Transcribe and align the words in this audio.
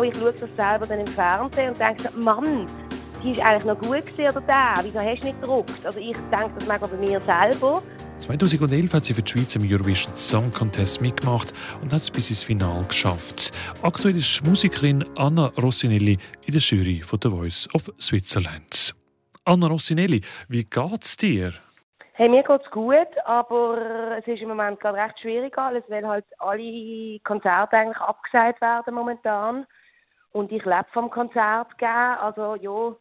Auch 0.00 0.04
ich 0.04 0.16
schaue 0.16 0.32
das 0.32 0.48
selber 0.56 0.86
dann 0.86 1.00
im 1.00 1.06
Fernsehen 1.06 1.68
und 1.68 1.78
denke, 1.78 2.10
Mann, 2.16 2.66
die 3.22 3.32
ist 3.32 3.44
eigentlich 3.44 3.64
noch 3.66 3.78
gut 3.80 4.06
gewesen, 4.06 4.34
oder 4.34 4.40
der? 4.40 4.74
Wieso 4.82 4.98
hast 4.98 5.20
du 5.20 5.26
nicht 5.26 5.40
gedruckt? 5.42 5.84
Also 5.86 6.00
ich 6.00 6.16
denke 6.16 6.52
das 6.58 6.66
manchmal 6.66 6.88
bei 6.88 6.96
mir 6.96 7.20
selber. 7.26 7.82
2011 8.16 8.94
hat 8.94 9.04
sie 9.04 9.12
für 9.12 9.20
die 9.20 9.30
Schweiz 9.30 9.54
im 9.56 9.62
Eurovision 9.70 10.16
Song 10.16 10.50
Contest 10.54 11.02
mitgemacht 11.02 11.52
und 11.82 11.92
hat 11.92 12.00
es 12.00 12.10
bis 12.10 12.30
ins 12.30 12.42
Finale 12.42 12.82
geschafft. 12.86 13.50
Aktuell 13.82 14.16
ist 14.16 14.42
Musikerin 14.42 15.04
Anna 15.18 15.52
Rossinelli 15.60 16.16
in 16.46 16.52
der 16.52 16.62
Jury 16.62 17.02
von 17.02 17.18
The 17.22 17.28
Voice 17.28 17.68
of 17.74 17.92
Switzerland. 18.00 18.94
Anna 19.44 19.66
Rossinelli, 19.66 20.22
wie 20.48 20.64
geht's 20.64 21.18
dir? 21.18 21.52
Hey, 22.14 22.30
mir 22.30 22.42
geht's 22.42 22.70
gut, 22.70 23.08
aber 23.26 24.16
es 24.18 24.26
ist 24.26 24.40
im 24.40 24.48
Moment 24.48 24.80
gerade 24.80 24.96
recht 24.96 25.20
schwierig 25.20 25.58
alles, 25.58 25.84
weil 25.88 26.06
halt 26.06 26.24
alle 26.38 27.18
Konzerte 27.20 27.76
eigentlich 27.76 27.98
abgesagt 27.98 28.62
werden 28.62 28.94
momentan. 28.94 29.66
Und 30.32 30.52
ich 30.52 30.64
lebe 30.64 30.86
vom 30.92 31.10
Konzert 31.10 31.76
geben. 31.78 32.18
Also 32.20 32.54
ja, 32.56 32.94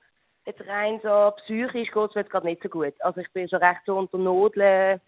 jetzt 0.45 0.67
rein 0.67 0.99
so 1.03 1.31
psychisch 1.43 1.91
geht 1.91 2.15
es 2.15 2.29
gerade 2.29 2.47
nicht 2.47 2.63
so 2.63 2.69
gut. 2.69 2.93
Also 2.99 3.21
ich 3.21 3.31
bin 3.33 3.47
so 3.47 3.57
recht 3.57 3.81
so 3.85 3.97
unter 3.97 4.17
Nodeln. 4.17 4.99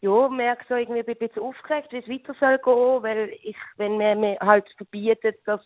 Ja, 0.00 0.28
merke 0.28 0.64
so 0.68 0.74
irgendwie 0.74 1.00
ein 1.00 1.16
bisschen 1.16 1.42
aufgeregt, 1.42 1.92
wie 1.92 1.98
es 1.98 2.08
weiter 2.08 2.34
soll 2.38 2.58
gehen, 2.58 3.02
weil 3.02 3.30
ich, 3.42 3.56
wenn 3.76 3.96
mir, 3.96 4.14
mir 4.14 4.38
halt 4.40 4.68
verbietet, 4.76 5.38
dass 5.46 5.62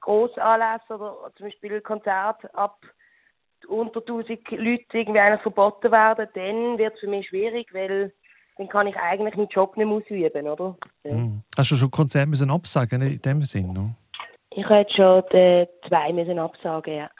Grossanlässe 0.00 0.94
oder 0.94 1.32
zum 1.36 1.46
Beispiel 1.46 1.80
Konzerte 1.80 2.52
ab 2.54 2.80
unter 3.68 4.00
1000 4.00 4.50
Leuten 4.50 4.96
irgendwie 4.96 5.20
einer 5.20 5.38
verboten 5.38 5.90
werden, 5.90 6.28
dann 6.34 6.78
wird 6.78 6.94
es 6.94 7.00
für 7.00 7.08
mich 7.08 7.28
schwierig, 7.28 7.72
weil 7.72 8.12
dann 8.56 8.68
kann 8.68 8.86
ich 8.86 8.96
eigentlich 8.96 9.36
meinen 9.36 9.48
Job 9.48 9.76
nicht 9.76 9.86
mehr 9.86 9.96
ausüben, 9.96 10.48
oder? 10.48 10.76
Ja. 11.04 11.12
Mhm. 11.12 11.42
Hast 11.56 11.70
du 11.70 11.76
schon 11.76 11.90
Konzerte 11.90 12.28
müssen 12.28 12.50
absagen 12.50 13.02
in 13.02 13.20
dem 13.20 13.42
Sinn? 13.42 13.72
No? 13.72 13.90
Ich 14.56 14.66
hätte 14.70 14.92
schon 14.94 15.22
zwei 15.30 16.12
müssen 16.14 16.38
absagen, 16.38 16.94
ja. 16.94 17.10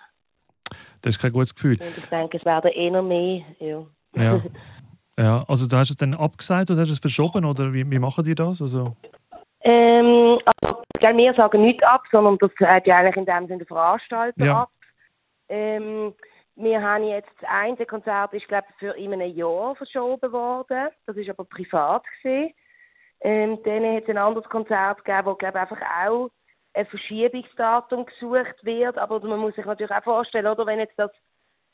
Das 1.02 1.16
ist 1.16 1.20
kein 1.20 1.32
gutes 1.32 1.54
Gefühl. 1.54 1.76
Und 1.78 1.98
ich 1.98 2.06
denke, 2.06 2.38
es 2.38 2.44
werden 2.46 2.72
eher 2.72 3.02
mehr, 3.02 3.42
ja. 3.58 3.86
Ja. 4.14 4.40
ja. 5.18 5.44
Also 5.46 5.68
du 5.68 5.76
hast 5.76 5.90
es 5.90 5.96
dann 5.96 6.14
abgesagt 6.14 6.70
oder 6.70 6.80
hast 6.80 6.88
du 6.88 6.94
es 6.94 6.98
verschoben 6.98 7.44
oder 7.44 7.72
wie, 7.74 7.88
wie 7.90 7.98
machen 7.98 8.24
die 8.24 8.34
das? 8.34 8.62
Also... 8.62 8.96
Ähm, 9.60 10.38
also, 10.62 10.82
wir 11.00 11.34
sagen 11.34 11.62
nicht 11.62 11.84
ab, 11.84 12.04
sondern 12.10 12.38
das 12.38 12.50
hat 12.60 12.86
ja 12.86 12.98
eigentlich 12.98 13.16
in 13.16 13.26
dem 13.26 13.46
Sinne 13.48 13.58
der 13.58 13.66
Veranstalter 13.66 14.44
ja. 14.44 14.62
ab. 14.62 14.70
Ähm, 15.48 16.14
wir 16.54 16.80
haben 16.80 17.04
jetzt 17.04 17.28
das 17.40 17.50
eine 17.50 17.84
Konzert 17.84 18.32
ist 18.32 18.48
glaube 18.48 18.66
ich, 18.70 18.76
für 18.76 18.96
in 18.96 19.12
einem 19.12 19.34
Jahr 19.36 19.76
verschoben 19.76 20.32
worden. 20.32 20.88
Das 21.04 21.16
ist 21.16 21.28
aber 21.28 21.44
privat 21.44 22.04
gesehen. 22.22 22.54
Ähm, 23.20 23.58
dann 23.64 23.84
hat 23.94 24.04
es 24.04 24.08
ein 24.08 24.18
anderes 24.18 24.48
Konzert 24.48 25.04
gegeben, 25.04 25.26
wo 25.26 25.34
glaube 25.34 25.60
einfach 25.60 25.80
auch 26.06 26.30
ein 26.76 26.86
Verschiebungsdatum 26.86 28.06
gesucht 28.06 28.62
wird. 28.62 28.98
Aber 28.98 29.20
man 29.20 29.40
muss 29.40 29.54
sich 29.54 29.64
natürlich 29.64 29.92
auch 29.92 30.04
vorstellen, 30.04 30.46
oder 30.46 30.66
wenn 30.66 30.78
jetzt 30.78 30.98
das 30.98 31.10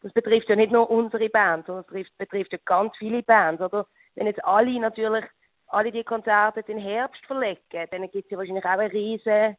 das 0.03 0.13
betrifft 0.13 0.49
ja 0.49 0.57
nicht 0.57 0.73
nur 0.73 0.91
unsere 0.91 1.29
Band, 1.29 1.67
sondern 1.67 1.85
es 1.85 1.87
betrifft, 1.87 2.19
betrifft 2.19 2.53
ja 2.53 2.59
ganz 2.65 2.97
viele 2.97 3.23
Bands, 3.23 3.63
oder? 3.63 3.87
Wenn 4.15 4.27
jetzt 4.27 4.45
alle 4.45 4.79
natürlich 4.81 5.25
alle 5.69 5.91
die 5.91 6.05
Konzerte 6.05 6.63
den 6.63 6.79
Herbst 6.79 7.25
verlegen, 7.25 7.61
dann 7.91 8.11
gibt 8.11 8.27
es 8.27 8.31
ja 8.31 8.37
wahrscheinlich 8.37 8.65
auch 8.65 8.71
einen 8.71 8.91
riesen 8.91 9.57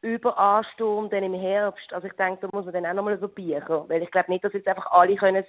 Überansturm 0.00 1.08
dann 1.08 1.22
im 1.22 1.34
Herbst. 1.34 1.92
Also 1.92 2.08
ich 2.08 2.14
denke, 2.14 2.40
da 2.40 2.56
muss 2.56 2.64
man 2.64 2.74
dann 2.74 2.86
auch 2.86 2.94
nochmal 2.94 3.18
so 3.18 3.28
biegen. 3.28 3.88
Weil 3.88 4.02
ich 4.02 4.10
glaube 4.10 4.32
nicht, 4.32 4.42
dass 4.42 4.52
jetzt 4.54 4.66
einfach 4.66 4.90
alle 4.90 5.14
können 5.14 5.44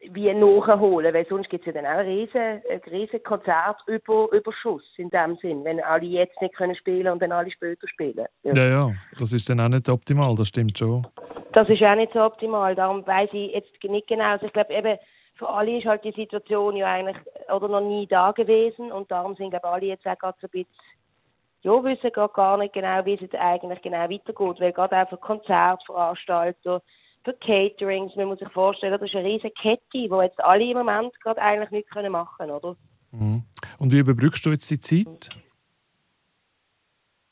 wie 0.00 0.32
nachholen, 0.32 1.14
weil 1.14 1.26
sonst 1.26 1.48
gibt 1.50 1.66
es 1.66 1.74
ja 1.74 1.80
dann 1.80 1.90
auch 1.90 1.98
einen 1.98 2.08
riesen, 2.08 2.40
einen 2.40 2.80
riesen 2.90 3.22
Konzertüberschuss 3.22 4.84
in 4.96 5.10
dem 5.10 5.36
Sinn, 5.36 5.64
wenn 5.64 5.80
alle 5.82 6.06
jetzt 6.06 6.40
nicht 6.40 6.54
können 6.54 6.76
spielen 6.76 7.08
und 7.08 7.22
dann 7.22 7.32
alle 7.32 7.50
später 7.50 7.88
spielen. 7.88 8.26
Ja. 8.42 8.52
ja, 8.54 8.66
ja, 8.66 8.92
das 9.18 9.32
ist 9.32 9.48
dann 9.48 9.60
auch 9.60 9.68
nicht 9.68 9.88
optimal, 9.88 10.34
das 10.34 10.48
stimmt 10.48 10.78
schon. 10.78 11.06
Das 11.52 11.68
ist 11.68 11.82
auch 11.82 11.96
nicht 11.96 12.12
so 12.12 12.22
optimal, 12.22 12.74
darum 12.74 13.06
weiß 13.06 13.30
ich 13.32 13.52
jetzt 13.52 13.82
nicht 13.82 14.06
genau. 14.06 14.24
Also 14.24 14.46
ich 14.46 14.52
glaube 14.52 14.74
eben, 14.74 14.98
für 15.34 15.48
alle 15.48 15.78
ist 15.78 15.86
halt 15.86 16.04
die 16.04 16.12
Situation 16.12 16.76
ja 16.76 16.86
eigentlich 16.86 17.16
oder 17.54 17.68
noch 17.68 17.80
nie 17.80 18.06
da 18.06 18.32
gewesen 18.32 18.92
und 18.92 19.10
darum 19.10 19.34
sind 19.36 19.50
glaube 19.50 19.68
alle 19.68 19.86
jetzt 19.86 20.06
auch 20.06 20.18
gerade 20.18 20.38
so 20.40 20.46
ein 20.46 20.50
bisschen 20.50 20.68
ja, 21.62 21.82
wissen 21.82 22.12
gerade 22.12 22.32
gar 22.32 22.58
nicht 22.58 22.74
genau, 22.74 23.04
wie 23.04 23.14
es 23.14 23.20
jetzt 23.20 23.34
eigentlich 23.34 23.82
genau 23.82 24.08
weitergeht, 24.08 24.60
weil 24.60 24.72
gerade 24.72 25.02
auch 25.02 25.08
für 25.08 25.16
Konzertveranstalter, 25.16 26.80
für 27.26 27.34
Caterings, 27.34 28.14
man 28.16 28.28
muss 28.28 28.38
sich 28.38 28.48
vorstellen, 28.50 28.92
das 28.92 29.02
ist 29.02 29.14
eine 29.14 29.28
riesige 29.28 29.50
Kette, 29.50 29.82
die 29.92 30.08
jetzt 30.22 30.42
alle 30.42 30.64
im 30.64 30.78
Moment 30.78 31.18
gerade 31.20 31.42
eigentlich 31.42 31.70
nicht 31.70 32.10
machen 32.10 32.36
können, 32.38 32.52
oder? 32.52 32.76
Mhm. 33.10 33.42
Und 33.78 33.92
wie 33.92 33.98
überbrückst 33.98 34.46
du 34.46 34.50
jetzt 34.50 34.70
die 34.70 34.80
Zeit? 34.80 35.28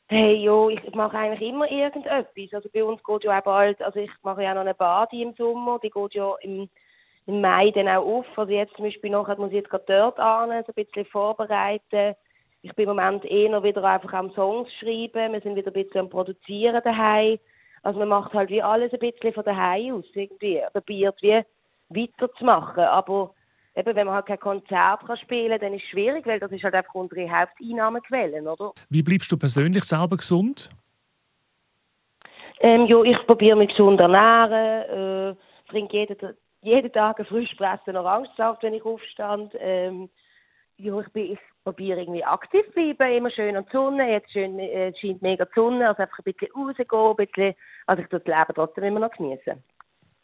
Hey, 0.08 0.34
jo, 0.34 0.68
ich 0.68 0.94
mache 0.94 1.16
eigentlich 1.16 1.48
immer 1.48 1.70
irgendetwas. 1.70 2.52
Also 2.52 2.68
bei 2.72 2.84
uns 2.84 3.02
geht 3.02 3.24
ja 3.24 3.38
auch 3.38 3.44
bald, 3.44 3.80
also 3.80 4.00
ich 4.00 4.10
mache 4.22 4.42
ja 4.42 4.52
noch 4.52 4.60
eine 4.60 4.74
Badi 4.74 5.22
im 5.22 5.32
Sommer, 5.34 5.78
die 5.82 5.90
geht 5.90 6.14
ja 6.14 6.34
im, 6.42 6.68
im 7.26 7.40
Mai 7.40 7.70
dann 7.70 7.88
auch 7.88 8.04
auf. 8.04 8.26
Also 8.36 8.52
jetzt 8.52 8.74
zum 8.74 8.84
Beispiel 8.84 9.10
nachher 9.10 9.38
muss 9.38 9.48
ich 9.48 9.56
jetzt 9.56 9.70
gerade 9.70 9.84
dort 9.86 10.18
an, 10.18 10.50
so 10.66 10.72
ein 10.76 10.84
bisschen 10.84 11.06
vorbereiten 11.06 12.14
ich 12.64 12.72
bin 12.72 12.88
im 12.88 12.96
Moment 12.96 13.26
eher 13.26 13.62
wieder 13.62 13.84
einfach 13.84 14.14
am 14.14 14.32
Songs 14.32 14.72
schreiben, 14.80 15.34
wir 15.34 15.40
sind 15.42 15.54
wieder 15.54 15.70
ein 15.70 15.84
bisschen 15.84 16.00
am 16.00 16.08
Produzieren 16.08 16.80
daheim. 16.82 17.38
Also 17.84 17.98
man 17.98 18.08
macht 18.08 18.32
halt 18.32 18.48
wie 18.48 18.62
alles 18.62 18.92
ein 18.94 18.98
bisschen 18.98 19.34
von 19.34 19.44
daheim 19.44 19.96
aus 19.96 20.06
irgendwie, 20.14 20.60
probiert 20.72 21.16
wie 21.20 21.44
weiterzumachen, 21.90 22.82
aber 22.82 23.34
eben, 23.76 23.94
wenn 23.94 24.06
man 24.06 24.16
halt 24.16 24.26
kein 24.26 24.40
Konzert 24.40 25.06
kann 25.06 25.18
spielen 25.18 25.50
kann, 25.50 25.60
dann 25.60 25.74
ist 25.74 25.84
es 25.84 25.90
schwierig, 25.90 26.26
weil 26.26 26.40
das 26.40 26.50
ist 26.50 26.64
halt 26.64 26.74
einfach 26.74 26.94
unsere 26.94 27.30
Haupteinnahmequelle, 27.30 28.40
oder? 28.42 28.72
Wie 28.88 29.02
bleibst 29.02 29.30
du 29.30 29.36
persönlich 29.36 29.84
selber 29.84 30.16
gesund? 30.16 30.70
Ähm, 32.60 32.86
ja, 32.86 33.02
ich 33.02 33.18
probiere 33.26 33.56
mich 33.56 33.68
gesund 33.68 34.00
ernähren, 34.00 35.34
äh, 35.34 35.70
trinke 35.70 35.98
jeden, 35.98 36.36
jeden 36.62 36.92
Tag 36.92 37.18
einen 37.18 37.26
frisch 37.26 37.50
gepressten 37.50 37.96
Orangensaft, 37.96 38.62
wenn 38.62 38.72
ich 38.72 38.84
aufstand. 38.84 39.52
Ähm, 39.58 40.08
ja, 40.78 41.00
ich, 41.00 41.08
bin, 41.12 41.32
ich 41.32 41.38
probiere 41.62 42.00
irgendwie 42.00 42.24
aktiv 42.24 42.64
zu 42.66 42.72
bleiben, 42.72 43.16
immer 43.16 43.30
schön 43.30 43.56
an 43.56 43.64
die 43.64 43.72
Sonne. 43.72 44.10
Jetzt 44.10 44.32
schön, 44.32 44.58
äh, 44.58 44.92
scheint 44.96 45.22
mega 45.22 45.44
die 45.44 45.52
Sonne, 45.54 45.88
also 45.88 46.02
einfach 46.02 46.18
ein 46.18 46.32
bisschen 46.32 46.52
rausgehen, 46.52 46.88
ein 46.90 47.16
bisschen, 47.16 47.54
also 47.86 48.02
ich 48.02 48.08
das 48.08 48.24
Leben 48.24 48.54
trotzdem 48.54 48.84
immer 48.84 49.00
noch 49.00 49.12
genießen. 49.12 49.62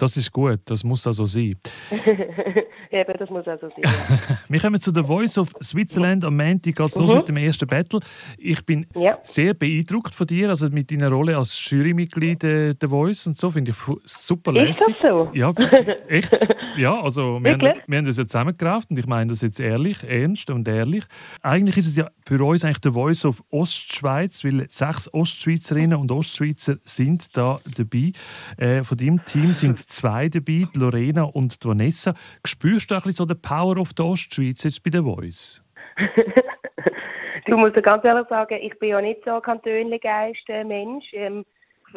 Das 0.01 0.17
ist 0.17 0.33
gut, 0.33 0.61
das 0.65 0.83
muss 0.83 1.07
also 1.07 1.27
sein. 1.27 1.57
Eben, 2.91 3.15
das 3.19 3.29
muss 3.29 3.47
also 3.47 3.69
sein. 3.69 3.83
Wir 4.49 4.59
kommen 4.59 4.81
zu 4.81 4.93
der 4.93 5.05
Voice 5.05 5.37
of 5.37 5.53
Switzerland. 5.63 6.25
Am 6.25 6.39
Montag 6.39 6.75
geht 6.75 6.81
es 6.81 6.97
mhm. 6.97 7.03
los 7.03 7.15
mit 7.17 7.29
dem 7.29 7.37
ersten 7.37 7.67
Battle. 7.67 8.01
Ich 8.39 8.65
bin 8.65 8.87
ja. 8.95 9.19
sehr 9.25 9.53
beeindruckt 9.53 10.15
von 10.15 10.27
dir, 10.27 10.49
also 10.49 10.71
mit 10.71 10.91
deiner 10.91 11.11
Rolle 11.11 11.37
als 11.37 11.69
Jurymitglied 11.71 12.43
äh, 12.45 12.75
der 12.75 12.89
Voice 12.89 13.27
und 13.27 13.37
so, 13.37 13.51
finde 13.51 13.73
ich 13.73 13.77
super 14.05 14.53
lässig. 14.53 14.89
Ist 14.89 14.97
das 15.03 15.11
so? 15.11 15.31
Ja, 15.35 15.53
echt. 16.09 16.35
Ja, 16.79 16.99
also 17.03 17.39
wir 17.43 17.53
haben, 17.53 17.81
wir 17.87 17.99
haben 17.99 18.07
das 18.07 18.17
ja 18.17 18.27
zusammengerafft 18.27 18.91
und 18.91 18.99
ich 18.99 19.07
meine 19.07 19.29
das 19.29 19.43
jetzt 19.43 19.61
ehrlich, 19.61 20.03
ernst 20.03 20.49
und 20.49 20.67
ehrlich. 20.67 21.05
Eigentlich 21.43 21.77
ist 21.77 21.89
es 21.89 21.97
ja 21.97 22.09
für 22.25 22.43
uns 22.43 22.65
eigentlich 22.65 22.81
der 22.81 22.95
Voice 22.95 23.27
of 23.27 23.43
Ostschweiz, 23.51 24.45
weil 24.45 24.67
sechs 24.71 25.13
Ostschweizerinnen 25.13 25.99
und 25.99 26.11
Ostschweizer 26.11 26.77
sind 26.85 27.37
da 27.37 27.59
dabei. 27.77 28.13
Äh, 28.57 28.83
von 28.83 28.97
deinem 28.97 29.23
Team 29.27 29.53
sind 29.53 29.90
zwei 29.91 30.29
dabei, 30.29 30.67
Lorena 30.75 31.25
und 31.25 31.57
Vanessa. 31.65 32.15
Spürst 32.45 32.91
du 32.91 32.95
ein 32.95 33.03
bisschen 33.03 33.27
so 33.27 33.27
den 33.27 33.41
Power 33.41 33.79
of 33.79 33.93
der 33.93 34.07
Ostschweiz 34.07 34.65
jetzt 34.65 34.83
bei 34.83 34.91
der 34.91 35.03
Voice? 35.03 35.63
du 37.47 37.57
musst 37.57 37.83
ganz 37.83 38.05
ehrlich 38.05 38.29
sagen, 38.29 38.59
ich 38.63 38.79
bin 38.79 38.91
ja 38.91 39.01
nicht 39.01 39.25
so 39.25 39.33
ein 39.33 39.43
kantönlichgeister 39.43 40.65
Mensch. 40.65 41.07
Ähm, 41.13 41.45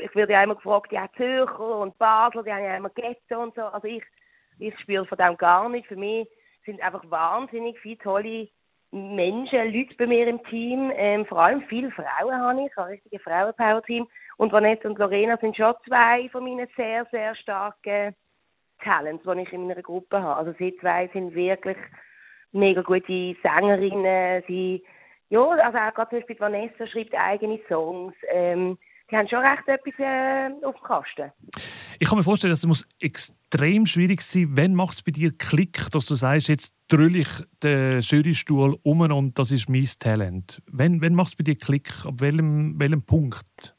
ich 0.01 0.13
werde 0.15 0.33
ja 0.33 0.43
immer 0.43 0.55
gefragt, 0.55 0.91
ja, 0.91 1.07
Zürcher 1.15 1.77
und 1.79 1.97
Basel, 1.97 2.43
die 2.43 2.51
haben 2.51 2.63
ja 2.63 2.77
immer 2.77 2.89
Ghetto 2.89 3.41
und 3.41 3.53
so. 3.55 3.61
Also 3.61 3.87
ich, 3.87 4.03
ich 4.59 4.77
spüre 4.79 5.05
von 5.05 5.17
dem 5.17 5.37
gar 5.37 5.69
nicht. 5.69 5.87
Für 5.87 5.95
mich 5.95 6.27
sind 6.65 6.81
einfach 6.81 7.03
wahnsinnig 7.09 7.79
viele 7.79 7.97
tolle 7.99 8.47
Menschen, 8.91 9.73
Leute 9.73 9.95
bei 9.97 10.07
mir 10.07 10.27
im 10.27 10.43
Team. 10.45 10.91
Ähm, 10.95 11.25
vor 11.25 11.39
allem 11.39 11.63
viele 11.67 11.91
Frauen 11.91 12.35
habe 12.35 12.65
ich. 12.65 12.77
Ein 12.77 12.85
richtiges 12.85 13.21
Frauenpower-Team. 13.23 14.07
Und 14.37 14.51
Vanessa 14.51 14.87
und 14.87 14.97
Lorena 14.97 15.37
sind 15.37 15.55
schon 15.55 15.73
zwei 15.85 16.29
von 16.29 16.43
meinen 16.43 16.67
sehr, 16.75 17.05
sehr 17.11 17.35
starken 17.35 18.15
Talents, 18.83 19.23
die 19.23 19.41
ich 19.41 19.53
in 19.53 19.67
meiner 19.67 19.81
Gruppe 19.81 20.21
habe. 20.21 20.37
Also 20.37 20.53
sie 20.57 20.75
zwei 20.79 21.07
sind 21.13 21.35
wirklich 21.35 21.77
mega 22.51 22.81
gute 22.81 23.35
Sängerinnen. 23.41 24.43
Sie, 24.47 24.83
ja, 25.29 25.41
also 25.41 25.77
auch 25.77 25.93
gerade 25.93 26.09
zum 26.09 26.19
Beispiel 26.19 26.39
Vanessa 26.39 26.87
schreibt 26.87 27.15
eigene 27.15 27.59
Songs. 27.67 28.13
Ähm, 28.31 28.77
die 29.11 29.17
haben 29.17 29.27
schon 29.27 29.39
recht 29.39 29.67
etwas 29.67 29.93
äh, 29.99 30.65
auf 30.65 30.75
dem 30.75 30.83
Kasten. 30.83 31.31
Ich 31.99 32.09
kann 32.09 32.17
mir 32.17 32.23
vorstellen, 32.23 32.51
dass 32.51 32.59
es 32.59 32.67
muss 32.67 32.87
extrem 32.99 33.85
schwierig 33.85 34.21
sein 34.21 34.49
Wann 34.51 34.73
macht 34.73 34.95
es 34.95 35.03
bei 35.03 35.11
dir 35.11 35.31
Klick, 35.37 35.91
dass 35.91 36.05
du 36.05 36.15
sagst, 36.15 36.47
jetzt 36.47 36.73
drülle 36.87 37.19
ich 37.19 37.29
den 37.61 37.99
Jurystuhl 37.99 38.77
um 38.83 39.01
und 39.01 39.37
das 39.37 39.51
ist 39.51 39.69
mein 39.69 39.87
Talent? 39.99 40.61
Wann, 40.71 41.01
wann 41.01 41.15
macht 41.15 41.31
es 41.31 41.35
bei 41.35 41.43
dir 41.43 41.55
Klick? 41.55 42.05
Ab 42.05 42.15
welchem, 42.21 42.79
welchem 42.79 43.03
Punkt? 43.03 43.75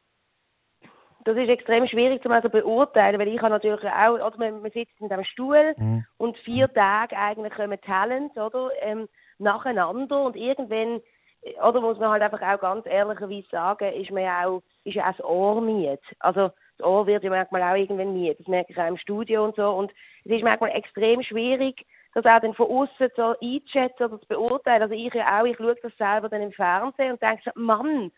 Das 1.25 1.37
ist 1.37 1.49
extrem 1.49 1.87
schwierig 1.87 2.23
zu 2.23 2.29
also 2.29 2.51
beurteilen, 2.51 3.19
weil 3.19 3.29
ich 3.29 3.41
habe 3.41 3.51
natürlich 3.51 3.83
auch, 3.83 4.15
oder 4.15 4.35
man, 4.37 4.61
man 4.61 4.71
sitzt 4.71 5.01
in 5.01 5.09
diesem 5.09 5.25
Stuhl 5.25 5.75
mhm. 5.77 6.05
und 6.19 6.37
vier 6.39 6.73
Tage 6.73 7.17
eigentlich 7.17 7.55
kommen 7.55 7.81
Talents, 7.81 8.37
oder, 8.37 8.71
ähm, 8.83 9.09
nacheinander 9.39 10.23
und 10.23 10.37
irgendwann 10.37 11.01
oder 11.63 11.81
muss 11.81 11.99
man 11.99 12.11
halt 12.11 12.23
einfach 12.23 12.41
auch 12.41 12.61
ganz 12.61 12.87
ehrlicherweise 12.87 13.47
sagen, 13.51 13.93
ist 13.93 14.11
man 14.11 14.23
ja 14.23 14.47
auch, 14.47 14.63
ist 14.85 14.95
ja 14.95 15.05
auch 15.11 15.17
das 15.17 15.25
Ohr 15.25 15.61
miet. 15.61 16.01
Also 16.21 16.51
das 16.79 16.87
Ohr 16.87 17.07
wird 17.07 17.23
ja 17.23 17.31
manchmal 17.31 17.63
auch 17.63 17.77
irgendwann 17.77 18.15
miet. 18.15 18.41
Das 18.41 18.49
merke 18.49 18.73
ich 18.73 18.79
auch 18.79 18.89
im 18.89 18.97
Studio 18.97 19.45
und 19.45 19.57
so. 19.57 19.71
Und 19.71 19.93
es 20.25 20.33
ist 20.33 20.43
manchmal 20.43 20.71
extrem 20.71 21.23
schwierig, 21.23 21.85
das 22.15 22.25
auch 22.25 22.41
dann 22.41 22.55
von 22.55 22.71
außen 22.71 23.11
so 23.17 23.35
einzuschätzen 23.43 24.07
oder 24.07 24.21
zu 24.21 24.27
beurteilen. 24.27 24.83
Also 24.83 24.95
ich 24.95 25.13
ja 25.13 25.41
auch, 25.41 25.45
ich 25.45 25.57
schaue 25.57 25.77
das 25.83 25.97
selber 25.97 26.29
dann 26.29 26.43
im 26.43 26.53
Fernsehen 26.53 27.13
und 27.13 27.23
denke 27.23 27.43
so, 27.45 27.51
Mann, 27.61 28.11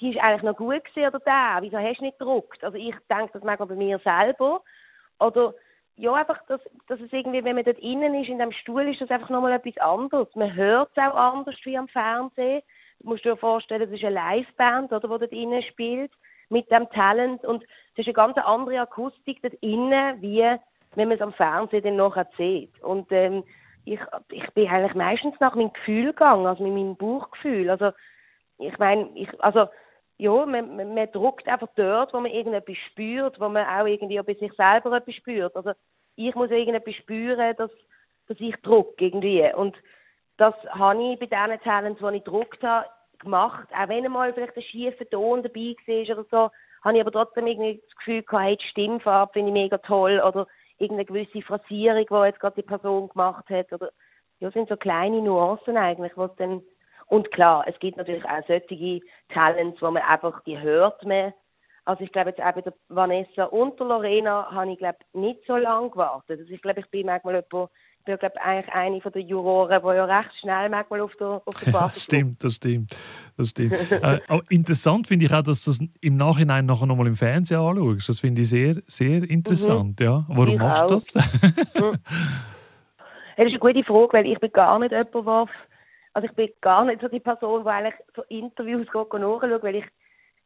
die 0.00 0.10
ist 0.10 0.20
eigentlich 0.20 0.42
noch 0.42 0.56
gut 0.56 0.84
gewesen 0.84 1.08
oder 1.08 1.20
der, 1.20 1.58
wieso 1.60 1.78
hast 1.78 1.98
du 1.98 2.04
nicht 2.04 2.18
gedruckt? 2.18 2.64
Also 2.64 2.76
ich 2.76 2.94
denke 3.10 3.30
das 3.32 3.42
manchmal 3.42 3.68
bei 3.68 3.74
mir 3.74 3.98
selber. 3.98 4.62
Oder 5.18 5.54
ja, 5.96 6.14
einfach, 6.14 6.38
dass, 6.46 6.60
dass 6.88 7.00
es 7.00 7.12
irgendwie, 7.12 7.44
wenn 7.44 7.56
man 7.56 7.64
dort 7.64 7.78
innen 7.78 8.14
ist, 8.14 8.28
in 8.28 8.38
dem 8.38 8.52
Stuhl, 8.52 8.88
ist 8.88 9.00
das 9.00 9.10
einfach 9.10 9.28
nochmal 9.28 9.52
etwas 9.52 9.76
anderes. 9.78 10.34
Man 10.34 10.54
hört 10.54 10.90
es 10.94 11.02
auch 11.02 11.14
anders 11.14 11.54
wie 11.64 11.76
am 11.76 11.88
Fernsehen. 11.88 12.62
Du 13.00 13.08
musst 13.10 13.24
dir 13.24 13.36
vorstellen, 13.36 13.82
das 13.82 13.90
ist 13.90 14.04
eine 14.04 14.14
Liveband, 14.14 14.92
oder, 14.92 15.00
die 15.00 15.18
dort 15.18 15.32
innen 15.32 15.62
spielt, 15.64 16.12
mit 16.48 16.70
dem 16.70 16.88
Talent. 16.90 17.44
Und 17.44 17.62
es 17.94 17.98
ist 17.98 18.06
eine 18.06 18.14
ganz 18.14 18.38
andere 18.38 18.80
Akustik 18.80 19.42
dort 19.42 19.54
innen, 19.60 20.22
wie 20.22 20.56
wenn 20.94 21.08
man 21.08 21.16
es 21.16 21.22
am 21.22 21.34
Fernsehen 21.34 21.84
dann 21.84 21.96
nachher 21.96 22.28
sieht. 22.36 22.82
Und 22.82 23.12
ähm, 23.12 23.44
ich, 23.84 24.00
ich 24.30 24.50
bin 24.54 24.68
eigentlich 24.68 24.94
meistens 24.94 25.38
nach 25.40 25.54
meinem 25.54 25.72
Gefühl 25.72 26.06
gegangen, 26.06 26.46
also 26.46 26.62
mit 26.62 26.72
meinem 26.72 26.96
Bauchgefühl. 26.96 27.70
Also 27.70 27.92
ich 28.58 28.78
meine, 28.78 29.08
ich, 29.14 29.28
also 29.42 29.68
ja, 30.20 30.44
man, 30.44 30.76
man, 30.76 30.94
man 30.94 31.10
druckt 31.12 31.48
einfach 31.48 31.68
dort, 31.76 32.12
wo 32.12 32.20
man 32.20 32.30
irgendetwas 32.30 32.76
spürt, 32.90 33.40
wo 33.40 33.48
man 33.48 33.66
auch 33.66 33.86
irgendwie 33.86 34.20
bei 34.20 34.34
sich 34.34 34.52
selber 34.52 34.94
etwas 34.94 35.14
spürt. 35.14 35.56
Also 35.56 35.72
ich 36.16 36.34
muss 36.34 36.50
irgendetwas 36.50 36.94
spüren, 36.96 37.56
dass, 37.56 37.70
dass 38.28 38.38
ich 38.38 38.54
drucke 38.56 39.02
irgendwie. 39.02 39.50
Und 39.54 39.76
das 40.36 40.54
habe 40.68 41.02
ich 41.02 41.18
bei 41.18 41.26
diesen 41.26 41.60
Talents, 41.62 42.00
die 42.00 42.16
ich 42.16 42.24
gedruckt 42.24 42.62
habe, 42.62 42.86
gemacht. 43.18 43.68
Auch 43.72 43.88
wenn 43.88 44.10
mal 44.12 44.32
vielleicht 44.34 44.56
ein 44.56 44.62
schiefer 44.62 45.08
Ton 45.08 45.42
dabei 45.42 45.74
war 45.86 46.18
oder 46.18 46.26
so, 46.30 46.50
habe 46.84 46.96
ich 46.96 47.00
aber 47.00 47.12
trotzdem 47.12 47.46
irgendwie 47.46 47.80
das 47.82 47.96
Gefühl 47.96 48.22
gehabt, 48.22 48.44
hey, 48.44 48.56
die 48.56 48.66
Stimmfarbe 48.66 49.32
finde 49.32 49.48
ich 49.48 49.54
mega 49.54 49.78
toll 49.78 50.20
oder 50.20 50.46
irgendeine 50.78 51.06
gewisse 51.06 51.42
Phrasierung, 51.42 52.06
die 52.10 52.26
jetzt 52.26 52.40
gerade 52.40 52.56
die 52.56 52.66
Person 52.66 53.08
gemacht 53.08 53.48
hat. 53.48 53.72
Oder, 53.72 53.90
ja, 54.40 54.48
das 54.48 54.54
sind 54.54 54.68
so 54.68 54.76
kleine 54.76 55.22
Nuancen 55.22 55.78
eigentlich, 55.78 56.12
was 56.16 56.34
dann 56.36 56.62
und 57.10 57.30
klar, 57.32 57.64
es 57.66 57.78
gibt 57.80 57.96
natürlich 57.96 58.24
auch 58.24 58.46
solche 58.46 59.00
Talents, 59.34 59.82
wo 59.82 59.90
man 59.90 60.02
einfach, 60.02 60.42
die 60.44 60.58
hört 60.58 61.04
man. 61.04 61.32
Also 61.84 62.04
ich 62.04 62.12
glaube 62.12 62.30
jetzt 62.30 62.40
auch 62.40 62.52
bei 62.52 62.60
der 62.60 62.72
Vanessa 62.88 63.44
und 63.46 63.80
der 63.80 63.86
Lorena 63.88 64.48
habe 64.52 64.70
ich 64.70 64.78
glaube 64.78 64.98
nicht 65.12 65.40
so 65.44 65.56
lange 65.56 65.90
gewartet. 65.90 66.38
Also 66.38 66.52
ich 66.52 66.62
glaube, 66.62 66.80
ich 66.80 66.86
bin 66.90 67.06
manchmal 67.06 67.34
jemand, 67.34 67.70
ich 67.98 68.04
bin 68.04 68.16
glaube 68.16 68.40
eigentlich 68.40 68.72
eine 68.72 69.00
von 69.00 69.10
den 69.10 69.26
Juroren, 69.26 69.82
die 69.82 69.88
ja 69.88 70.04
recht 70.04 70.30
schnell 70.40 70.68
manchmal 70.68 71.00
auf 71.00 71.12
der, 71.18 71.42
auf 71.44 71.64
der 71.64 71.72
Das 71.72 72.02
stimmt, 72.04 72.44
das 72.44 72.54
stimmt, 72.54 72.96
das 73.36 73.48
stimmt. 73.48 73.72
äh, 73.90 74.20
interessant 74.50 75.08
finde 75.08 75.26
ich 75.26 75.32
auch, 75.32 75.42
dass 75.42 75.64
du 75.64 75.72
das 75.72 75.80
im 76.00 76.16
Nachhinein 76.16 76.66
nachher 76.66 76.86
nochmal 76.86 77.08
im 77.08 77.16
Fernsehen 77.16 77.58
anschaust. 77.58 78.08
Das 78.08 78.20
finde 78.20 78.42
ich 78.42 78.50
sehr, 78.50 78.76
sehr 78.86 79.28
interessant, 79.28 79.98
mhm. 79.98 80.06
ja. 80.06 80.24
Warum 80.28 80.54
ich 80.54 80.60
machst 80.60 80.82
du 80.82 80.94
das? 80.94 81.14
mhm. 81.74 81.98
Das 83.36 83.46
ist 83.46 83.52
eine 83.52 83.58
gute 83.58 83.82
Frage, 83.82 84.12
weil 84.12 84.26
ich 84.26 84.38
bin 84.38 84.52
gar 84.52 84.78
nicht 84.78 84.92
jemand, 84.92 85.14
der 85.14 85.46
also 86.12 86.26
ich 86.26 86.34
bin 86.34 86.50
gar 86.60 86.84
nicht 86.84 87.00
so 87.00 87.08
die 87.08 87.20
Person, 87.20 87.62
die 87.62 87.68
eigentlich 87.68 87.94
so 88.14 88.22
Interviews 88.28 88.86
nachschaut, 88.86 89.62
weil 89.62 89.76
ich, 89.76 89.86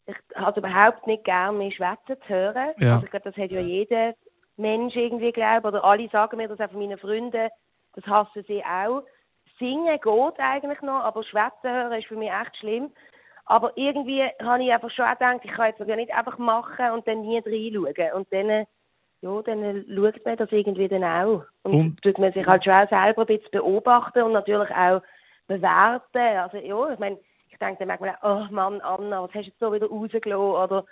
ich 0.06 0.16
halt 0.34 0.56
überhaupt 0.56 1.06
nicht 1.06 1.24
gerne 1.24 1.56
mehr 1.56 1.72
schwätzen 1.72 2.16
zu 2.26 2.28
hören. 2.28 2.72
Ja. 2.78 2.94
Also 2.94 3.04
ich 3.06 3.10
glaube, 3.10 3.30
das 3.30 3.36
hat 3.36 3.50
ja 3.50 3.60
jeder 3.60 4.14
Mensch 4.56 4.94
irgendwie, 4.94 5.32
glaube 5.32 5.68
oder 5.68 5.84
alle 5.84 6.08
sagen 6.10 6.36
mir 6.36 6.48
das 6.48 6.60
auch 6.60 6.70
von 6.70 6.80
meinen 6.80 6.98
Freunden, 6.98 7.48
das 7.94 8.06
hassen 8.06 8.44
sie 8.46 8.62
auch. 8.64 9.02
Singen 9.58 9.98
geht 10.00 10.38
eigentlich 10.38 10.82
noch, 10.82 11.04
aber 11.04 11.22
schwätzen 11.24 11.70
hören 11.70 11.92
ist 11.92 12.08
für 12.08 12.16
mich 12.16 12.30
echt 12.30 12.56
schlimm. 12.58 12.90
Aber 13.46 13.72
irgendwie 13.76 14.22
habe 14.42 14.64
ich 14.64 14.72
einfach 14.72 14.90
schon 14.90 15.04
auch 15.04 15.12
gedacht, 15.12 15.40
ich 15.42 15.50
kann 15.52 15.66
jetzt 15.66 15.80
ja 15.80 15.96
nicht 15.96 16.14
einfach 16.14 16.38
machen 16.38 16.90
und 16.92 17.06
dann 17.06 17.20
nie 17.20 17.38
reinschauen. 17.38 18.12
Und 18.14 18.32
dann, 18.32 18.66
ja, 19.20 19.42
dann 19.42 19.84
schaut 19.94 20.24
man 20.24 20.36
das 20.36 20.50
irgendwie 20.50 20.88
dann 20.88 21.04
auch. 21.04 21.44
Und, 21.62 21.74
und 21.74 22.02
tut 22.02 22.18
man 22.18 22.32
sich 22.32 22.46
halt 22.46 22.64
schon 22.64 22.72
auch 22.72 22.88
selber 22.88 23.22
ein 23.22 23.26
bisschen 23.26 23.50
beobachten 23.52 24.22
und 24.22 24.32
natürlich 24.32 24.70
auch 24.70 25.02
bewerten. 25.46 26.38
Also 26.38 26.58
ja, 26.58 26.92
ich 26.92 26.98
meine, 26.98 27.18
ich 27.50 27.58
denke 27.58 27.78
dann 27.78 27.88
manchmal, 27.88 28.18
oh 28.22 28.52
Mann, 28.52 28.80
Anna, 28.80 29.22
was 29.22 29.34
hast 29.34 29.46
du 29.46 29.48
jetzt 29.48 29.60
so 29.60 29.72
wieder 29.72 29.88
rausgelassen? 29.88 30.38
Oder 30.38 30.84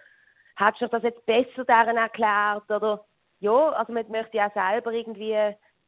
hättest 0.57 0.83
du 0.83 0.89
das 0.89 1.03
jetzt 1.03 1.27
besser 1.27 1.65
deren 1.65 1.97
erklärt? 1.97 2.71
Oder 2.71 3.05
ja, 3.41 3.71
also 3.71 3.93
man 3.93 4.09
möchte 4.11 4.37
ja 4.37 4.49
auch 4.49 4.55
selber 4.55 4.93
irgendwie 4.93 5.37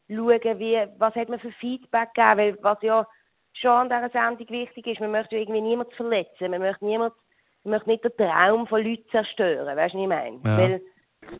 schauen, 0.08 0.58
wie, 0.58 0.86
was 0.98 1.14
hat 1.14 1.28
man 1.28 1.38
für 1.38 1.52
Feedback 1.52 2.12
gegeben, 2.14 2.38
weil 2.38 2.58
was 2.62 2.82
ja 2.82 3.06
schon 3.54 3.70
an 3.70 3.88
dieser 3.88 4.10
Sendung 4.10 4.48
wichtig 4.48 4.86
ist, 4.86 5.00
man 5.00 5.12
möchte 5.12 5.36
ja 5.36 5.42
irgendwie 5.42 5.60
niemanden 5.60 5.94
verletzen, 5.94 6.50
man 6.50 6.60
möchte 6.60 6.84
niemand, 6.84 7.14
man 7.62 7.72
möchte 7.72 7.90
nicht 7.90 8.04
den 8.04 8.16
Traum 8.16 8.66
von 8.66 8.82
Leuten 8.82 9.08
zerstören, 9.10 9.76
weißt 9.76 9.94
du, 9.94 9.98
was 9.98 10.02
ich 10.02 10.08
meine? 10.08 10.40
Ja. 10.44 10.58
Weil, 10.58 10.82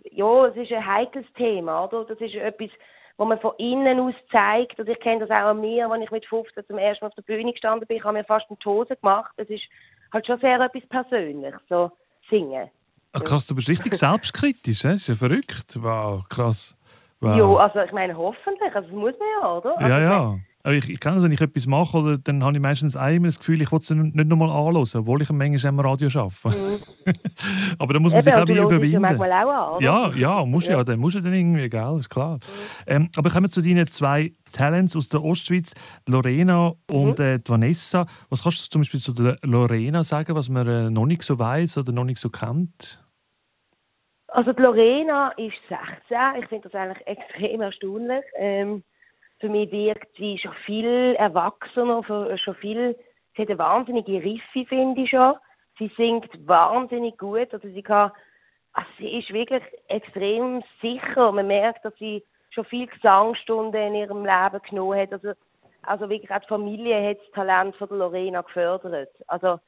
ja, 0.05 0.47
es 0.47 0.57
ist 0.57 0.73
ein 0.73 0.87
heikles 0.87 1.27
Thema, 1.35 1.85
oder? 1.85 2.05
Das 2.05 2.19
ist 2.21 2.35
etwas, 2.35 2.71
wo 3.17 3.25
man 3.25 3.39
von 3.41 3.53
innen 3.59 4.01
aus 4.01 4.15
zeigt, 4.31 4.79
und 4.79 4.89
ich 4.89 4.99
kenne 5.01 5.27
das 5.27 5.31
auch 5.31 5.51
an 5.51 5.61
mir, 5.61 5.89
als 5.89 6.03
ich 6.03 6.11
mit 6.11 6.27
15 6.27 6.67
zum 6.67 6.79
ersten 6.79 7.05
Mal 7.05 7.09
auf 7.09 7.15
der 7.15 7.23
Bühne 7.23 7.53
gestanden 7.53 7.87
bin, 7.87 7.97
ich 7.97 8.05
habe 8.05 8.19
mir 8.19 8.25
fast 8.25 8.47
eine 8.49 8.59
Hose 8.65 8.97
gemacht. 8.97 9.33
Es 9.37 9.49
ist 9.49 9.63
halt 10.13 10.27
schon 10.27 10.41
sehr 10.41 10.61
etwas 10.61 10.87
Persönliches, 10.89 11.61
so 11.69 11.91
singen. 12.29 12.71
Ach 13.13 13.23
krass, 13.23 13.47
du 13.47 13.55
bist 13.55 13.69
richtig 13.69 13.95
selbstkritisch, 13.95 14.83
das 14.83 14.95
ist 14.95 15.09
ja 15.09 15.15
verrückt. 15.15 15.77
Wow, 15.77 16.29
krass. 16.29 16.77
Wow. 17.21 17.37
Ja, 17.37 17.57
also 17.57 17.81
ich 17.81 17.93
meine 17.93 18.17
hoffentlich, 18.17 18.75
also 18.75 18.89
das 18.89 18.97
muss 18.97 19.15
man 19.19 19.29
ja, 19.41 19.57
oder? 19.57 19.79
Also, 19.79 19.89
ja, 19.89 20.01
ja. 20.01 20.39
Aber 20.67 20.73
ich, 20.73 20.89
ich 20.89 20.99
kenne 20.99 21.17
das, 21.17 21.25
wenn 21.25 21.31
ich 21.31 21.41
etwas 21.43 21.67
mache, 21.67 21.99
oder, 21.99 22.17
dann 22.17 22.43
habe 22.43 22.57
ich 22.57 22.63
meistens 22.63 22.97
einmal 22.97 23.29
das 23.29 23.39
Gefühl, 23.39 23.61
ich 23.61 23.71
will 23.71 23.81
es 23.81 23.91
nicht 23.91 24.15
nochmal 24.15 24.49
anhören, 24.49 24.87
obwohl 24.95 25.21
ich 25.21 25.31
manchmal 25.31 25.69
am 25.69 25.81
Radio 25.81 26.09
arbeite. 26.19 26.59
Mhm. 26.59 27.13
aber 27.79 27.93
da 27.93 28.01
muss 28.01 28.13
man 28.13 28.21
Eben, 28.21 28.25
sich 28.25 28.35
auch 28.35 28.49
wie 28.49 28.57
überwinden. 28.57 29.05
Auch 29.05 29.75
an, 29.75 29.83
ja, 29.83 30.11
ja, 30.15 30.45
muss 30.47 30.67
ja. 30.67 30.79
ja, 30.79 30.85
dann 30.85 30.99
muss 31.01 31.13
ja 31.13 31.21
dann 31.21 31.35
irgendwie, 31.35 31.69
gell, 31.69 31.97
ist 31.99 32.09
klar. 32.09 32.37
Mhm. 32.37 32.41
Ähm, 32.87 33.11
aber 33.15 33.29
kommen 33.29 33.45
wir 33.45 33.51
zu 33.51 33.61
deinen 33.61 33.87
zwei 33.89 34.33
Talents 34.53 34.97
aus 34.97 35.11
der 35.11 35.23
Ostschweiz, 35.23 35.75
Lorena 36.09 36.73
und 36.91 37.19
mhm. 37.19 37.25
äh, 37.25 37.41
Vanessa. 37.47 38.07
Was 38.31 38.43
kannst 38.43 38.65
du 38.65 38.71
zum 38.71 38.81
Beispiel 38.81 39.01
zu 39.01 39.13
der 39.13 39.37
Lorena 39.43 40.03
sagen, 40.03 40.35
was 40.35 40.49
man 40.49 40.67
äh, 40.67 40.89
noch 40.89 41.05
nicht 41.05 41.25
so 41.25 41.39
weiß 41.39 41.77
oder 41.77 41.93
noch 41.93 42.05
nicht 42.05 42.21
so 42.21 42.31
kennt? 42.31 43.05
Also 44.29 44.55
die 44.55 44.63
Lorena 44.63 45.31
ist 45.37 45.55
16. 45.69 46.43
Ich 46.43 46.49
finde 46.49 46.71
das 46.71 46.75
eigentlich 46.75 47.07
extrem 47.07 47.61
erstaunlich. 47.61 48.25
Ähm, 48.39 48.83
für 49.45 49.51
mich 49.51 49.71
wirkt 49.73 50.17
sie 50.17 50.39
schon 50.39 50.55
viel 50.65 51.15
erwachsener, 51.19 52.03
schon 52.39 52.55
viel, 52.55 52.97
sie 53.37 53.43
hat 53.43 53.51
eine 53.51 53.59
wahnsinnige 53.59 54.25
Riffe, 54.25 54.67
finde 54.67 55.03
ich 55.03 55.11
schon. 55.11 55.35
Sie 55.79 55.93
singt 55.99 56.31
wahnsinnig 56.49 57.19
gut, 57.19 57.53
also 57.53 57.69
sie 57.69 57.83
kann, 57.83 58.11
also 58.73 58.89
sie 58.97 59.19
ist 59.19 59.31
wirklich 59.35 59.63
extrem 59.89 60.63
sicher. 60.81 61.31
Man 61.31 61.49
merkt, 61.49 61.85
dass 61.85 61.95
sie 61.99 62.25
schon 62.53 62.65
viel 62.65 62.87
Gesangsstunden 62.87 63.89
in 63.89 63.95
ihrem 63.97 64.25
Leben 64.25 64.63
genommen 64.71 64.99
hat. 64.99 65.13
Also, 65.13 65.33
also 65.83 66.09
wirklich 66.09 66.31
auch 66.31 66.41
die 66.41 66.49
Familie 66.49 67.11
hat 67.11 67.19
das 67.19 67.31
Talent 67.33 67.77
von 67.77 67.89
der 67.89 67.99
Lorena 67.99 68.41
gefördert. 68.41 69.11
Also, 69.27 69.59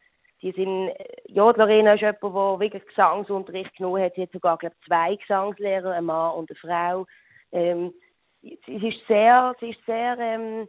die 0.41 0.53
sind, 0.53 0.95
ja, 1.27 1.53
die 1.53 1.61
Lorena 1.61 1.93
ist 1.93 2.01
jemand, 2.01 2.23
der 2.23 2.61
wirklich 2.61 2.87
Gesangsunterricht 2.87 3.77
genommen 3.77 4.03
hat. 4.03 4.15
Sie 4.15 4.23
hat 4.23 4.33
sogar, 4.33 4.57
glaube 4.57 4.75
ich, 4.81 4.87
zwei 4.87 5.17
Gesangslehrer, 5.17 5.91
ein 5.91 6.07
Mann 6.07 6.35
und 6.35 6.51
eine 6.51 6.59
Frau. 6.59 7.07
Ähm, 7.53 7.93
sie 8.67 8.89
ist 8.89 9.07
sehr, 9.07 9.55
sie 9.61 9.71
ist 9.71 9.85
sehr, 9.87 10.19
ähm, 10.19 10.69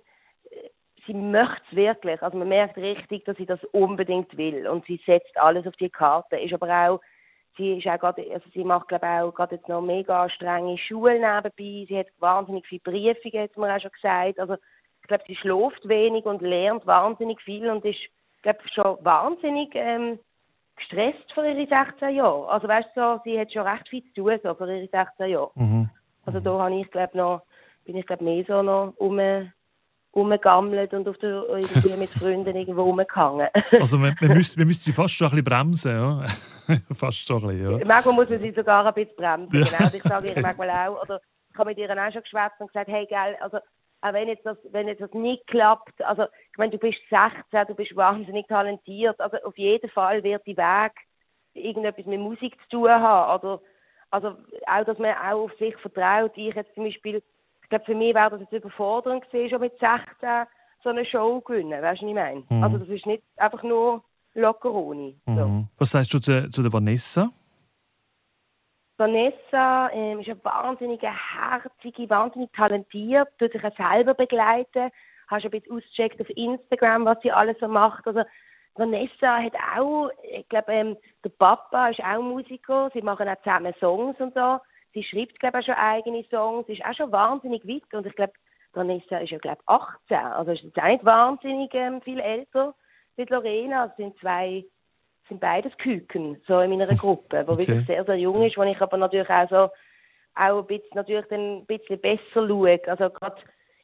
sie 1.05 1.13
möchte 1.13 1.61
es 1.71 1.75
wirklich. 1.75 2.21
Also 2.21 2.37
man 2.37 2.49
merkt 2.49 2.77
richtig, 2.77 3.25
dass 3.25 3.37
sie 3.37 3.45
das 3.45 3.63
unbedingt 3.71 4.35
will 4.37 4.67
und 4.67 4.85
sie 4.85 5.01
setzt 5.05 5.37
alles 5.37 5.65
auf 5.65 5.75
die 5.77 5.89
Karte. 5.89 6.37
Ist 6.37 6.53
aber 6.53 6.67
auch, 6.69 7.01
sie 7.57 7.77
ist 7.77 7.87
auch 7.87 7.99
gerade, 7.99 8.25
also 8.33 8.47
sie 8.53 8.63
macht 8.63 8.89
glaube 8.89 9.07
auch 9.07 9.33
gerade 9.33 9.55
jetzt 9.55 9.69
noch 9.69 9.81
mega 9.81 10.29
strenge 10.29 10.77
Schulen 10.77 11.21
nebenbei. 11.21 11.85
Sie 11.87 11.97
hat 11.97 12.07
wahnsinnig 12.19 12.65
viele 12.67 12.81
Briefungen, 12.81 13.43
hat 13.43 13.57
man 13.57 13.71
auch 13.71 13.81
schon 13.81 13.91
gesagt. 13.91 14.39
Also 14.39 14.55
ich 15.01 15.07
glaube, 15.07 15.23
sie 15.27 15.35
schläft 15.35 15.87
wenig 15.87 16.25
und 16.25 16.41
lernt 16.41 16.85
wahnsinnig 16.85 17.39
viel 17.41 17.69
und 17.69 17.85
ist, 17.85 17.99
glaube 18.41 18.59
schon 18.73 18.97
wahnsinnig 19.01 19.69
ähm, 19.73 20.19
gestresst 20.75 21.31
für 21.33 21.47
ihre 21.47 21.67
16 21.67 22.15
Jahre. 22.15 22.47
Also 22.49 22.67
weißt 22.67 22.89
du, 22.95 23.01
so, 23.01 23.21
sie 23.23 23.39
hat 23.39 23.51
schon 23.51 23.67
recht 23.67 23.87
viel 23.89 24.03
zu 24.03 24.13
tun 24.13 24.39
so, 24.43 24.53
für 24.53 24.71
ihre 24.71 24.87
16 24.87 25.29
Jahre. 25.29 25.51
Mhm. 25.55 25.89
Also 26.25 26.39
da 26.41 26.59
habe 26.59 26.75
ich 26.75 26.91
glaube 26.91 27.17
noch 27.17 27.41
bin 27.87 27.97
ich 27.97 28.05
glaube 28.05 28.23
mehr 28.23 28.43
so 28.47 28.61
noch 28.61 28.93
um 28.97 29.19
rumgegammelt 30.15 30.93
und 30.93 31.07
auf 31.07 31.17
der, 31.17 31.43
irgendwie 31.47 31.95
mit 31.99 32.09
Freunden 32.09 32.55
irgendwo 32.55 32.83
rumgehangen. 32.83 33.49
also 33.79 33.97
man, 33.97 34.15
man, 34.19 34.37
müsste, 34.37 34.57
man 34.59 34.67
müsste 34.67 34.85
sie 34.85 34.93
fast 34.93 35.13
schon 35.13 35.27
ein 35.27 35.31
bisschen 35.31 35.43
bremsen, 35.45 35.91
ja? 35.91 36.25
fast 36.95 37.25
schon 37.25 37.43
ein 37.43 37.47
bisschen, 37.47 37.79
ja. 37.79 37.85
Manchmal 37.85 38.15
muss 38.15 38.29
man 38.29 38.39
sie 38.39 38.51
sogar 38.51 38.85
ein 38.85 38.93
bisschen 38.93 39.15
bremsen, 39.15 39.59
ja. 39.59 39.77
genau. 39.77 39.91
Ich 39.93 40.03
sage 40.11 40.33
ihr 40.33 40.41
manchmal 40.41 40.69
auch, 40.69 41.01
oder 41.03 41.21
ich 41.51 41.57
habe 41.57 41.69
mit 41.69 41.77
ihr 41.77 41.89
auch 41.91 42.11
schon 42.11 42.23
geschwätzt 42.23 42.59
und 42.59 42.67
gesagt, 42.67 42.89
hey, 42.89 43.05
geil, 43.05 43.37
also 43.41 43.57
auch 44.01 44.13
wenn 44.13 44.27
jetzt, 44.27 44.45
das, 44.45 44.57
wenn 44.71 44.87
jetzt 44.87 45.01
das 45.01 45.13
nicht 45.13 45.45
klappt, 45.47 46.01
also 46.03 46.23
ich 46.23 46.57
meine, 46.57 46.71
du 46.71 46.77
bist 46.77 46.97
16, 47.09 47.67
du 47.67 47.75
bist 47.75 47.95
wahnsinnig 47.95 48.47
talentiert, 48.47 49.19
also 49.19 49.37
auf 49.43 49.57
jeden 49.57 49.89
Fall 49.89 50.23
wird 50.23 50.45
die 50.45 50.57
Weg 50.57 50.93
irgendetwas 51.53 52.05
mit 52.05 52.19
Musik 52.19 52.55
zu 52.63 52.77
tun 52.77 52.89
haben, 52.89 53.39
oder 53.39 53.61
also 54.09 54.35
auch, 54.67 54.85
dass 54.85 54.97
man 54.99 55.15
auch 55.15 55.45
auf 55.45 55.51
sich 55.59 55.75
vertraut. 55.77 56.31
Ich 56.35 56.55
jetzt 56.55 56.73
zum 56.75 56.85
Beispiel 56.85 57.21
ich 57.67 57.69
glaube, 57.69 57.83
für 57.83 57.95
mich 57.95 58.15
wäre 58.15 58.29
das 58.29 58.39
jetzt 58.39 58.53
überfordernd 58.53 59.29
gewesen, 59.29 59.49
schon 59.49 59.59
mit 59.59 59.73
16. 59.73 60.45
so 60.81 60.89
eine 60.89 61.05
Show 61.05 61.41
gewinnen, 61.41 61.81
weißt 61.81 62.01
du, 62.01 62.05
was 62.05 62.09
ich 62.09 62.15
meine? 62.15 62.43
Mhm. 62.47 62.63
Also 62.63 62.77
das 62.77 62.87
ist 62.87 63.05
nicht 63.05 63.23
einfach 63.35 63.61
nur 63.61 64.05
locker 64.35 64.71
ohne. 64.71 65.15
So. 65.25 65.31
Mhm. 65.31 65.67
Was 65.77 65.91
sagst 65.91 66.13
du 66.13 66.19
zu, 66.19 66.49
zu 66.49 66.61
der 66.61 66.71
Vanessa? 66.71 67.29
Vanessa 68.95 69.89
ähm, 69.91 70.21
ist 70.21 70.29
eine 70.29 70.45
wahnsinnig 70.45 71.01
herzige, 71.01 72.09
wahnsinnig 72.09 72.53
talentiert, 72.53 73.27
tut 73.37 73.51
sich 73.51 73.63
auch 73.65 73.75
selber 73.75 74.13
begleiten. 74.13 74.89
Hast 75.27 75.43
du 75.43 75.49
ein 75.49 75.51
bisschen 75.51 75.75
ausgecheckt 75.75 76.21
auf 76.21 76.29
Instagram, 76.29 77.03
was 77.03 77.17
sie 77.21 77.33
alles 77.33 77.57
so 77.59 77.67
macht. 77.67 78.07
Also 78.07 78.23
Vanessa 78.75 79.43
hat 79.43 79.55
auch, 79.77 80.09
ich 80.23 80.47
glaube, 80.47 80.71
ähm, 80.71 80.97
der 81.21 81.31
Papa 81.31 81.89
ist 81.89 81.99
auch 81.99 82.21
Musiker, 82.21 82.89
sie 82.93 83.01
machen 83.01 83.27
auch 83.27 83.37
zusammen 83.43 83.73
Songs 83.81 84.15
und 84.19 84.33
so. 84.33 84.57
Sie 84.97 85.03
schreibt, 85.03 85.39
glaube 85.39 85.59
ich, 85.59 85.69
auch 85.69 85.75
schon 85.75 85.75
eigene 85.75 86.23
Songs, 86.23 86.65
sie 86.65 86.73
ist 86.73 86.83
auch 86.83 86.95
schon 86.95 87.11
wahnsinnig 87.11 87.67
weit 87.67 87.93
und 87.93 88.07
ich 88.07 88.15
glaube, 88.15 88.33
Vanessa 88.73 89.19
ist 89.19 89.29
ja, 89.29 89.37
glaube 89.37 89.59
ich, 89.61 89.69
18, 89.69 90.17
also 90.17 90.51
ist 90.53 90.63
jetzt 90.63 90.79
auch 90.79 90.87
nicht 90.87 91.05
wahnsinnig 91.05 91.71
ähm, 91.75 92.01
viel 92.01 92.19
älter 92.19 92.73
mit 93.15 93.29
Lorena, 93.29 93.83
also 93.83 93.93
sind 93.95 94.17
zwei 94.17 94.65
sind 95.29 95.39
beides 95.39 95.77
Küken, 95.77 96.41
so 96.47 96.61
in 96.61 96.71
meiner 96.71 96.87
Gruppe, 96.87 97.43
wo 97.45 97.51
okay. 97.53 97.67
wirklich 97.67 97.85
sehr, 97.85 98.05
sehr 98.05 98.15
jung 98.15 98.41
ist, 98.41 98.57
wo 98.57 98.63
ich 98.63 98.81
aber 98.81 98.97
natürlich 98.97 99.29
auch 99.29 99.49
so 99.49 99.69
auch 100.33 100.61
ein 100.61 100.65
bisschen, 100.65 100.95
natürlich 100.95 101.27
dann 101.27 101.57
ein 101.57 101.65
bisschen 101.67 102.01
besser 102.01 102.47
schaue. 102.47 102.79
Also 102.87 103.11
gerade, 103.11 103.37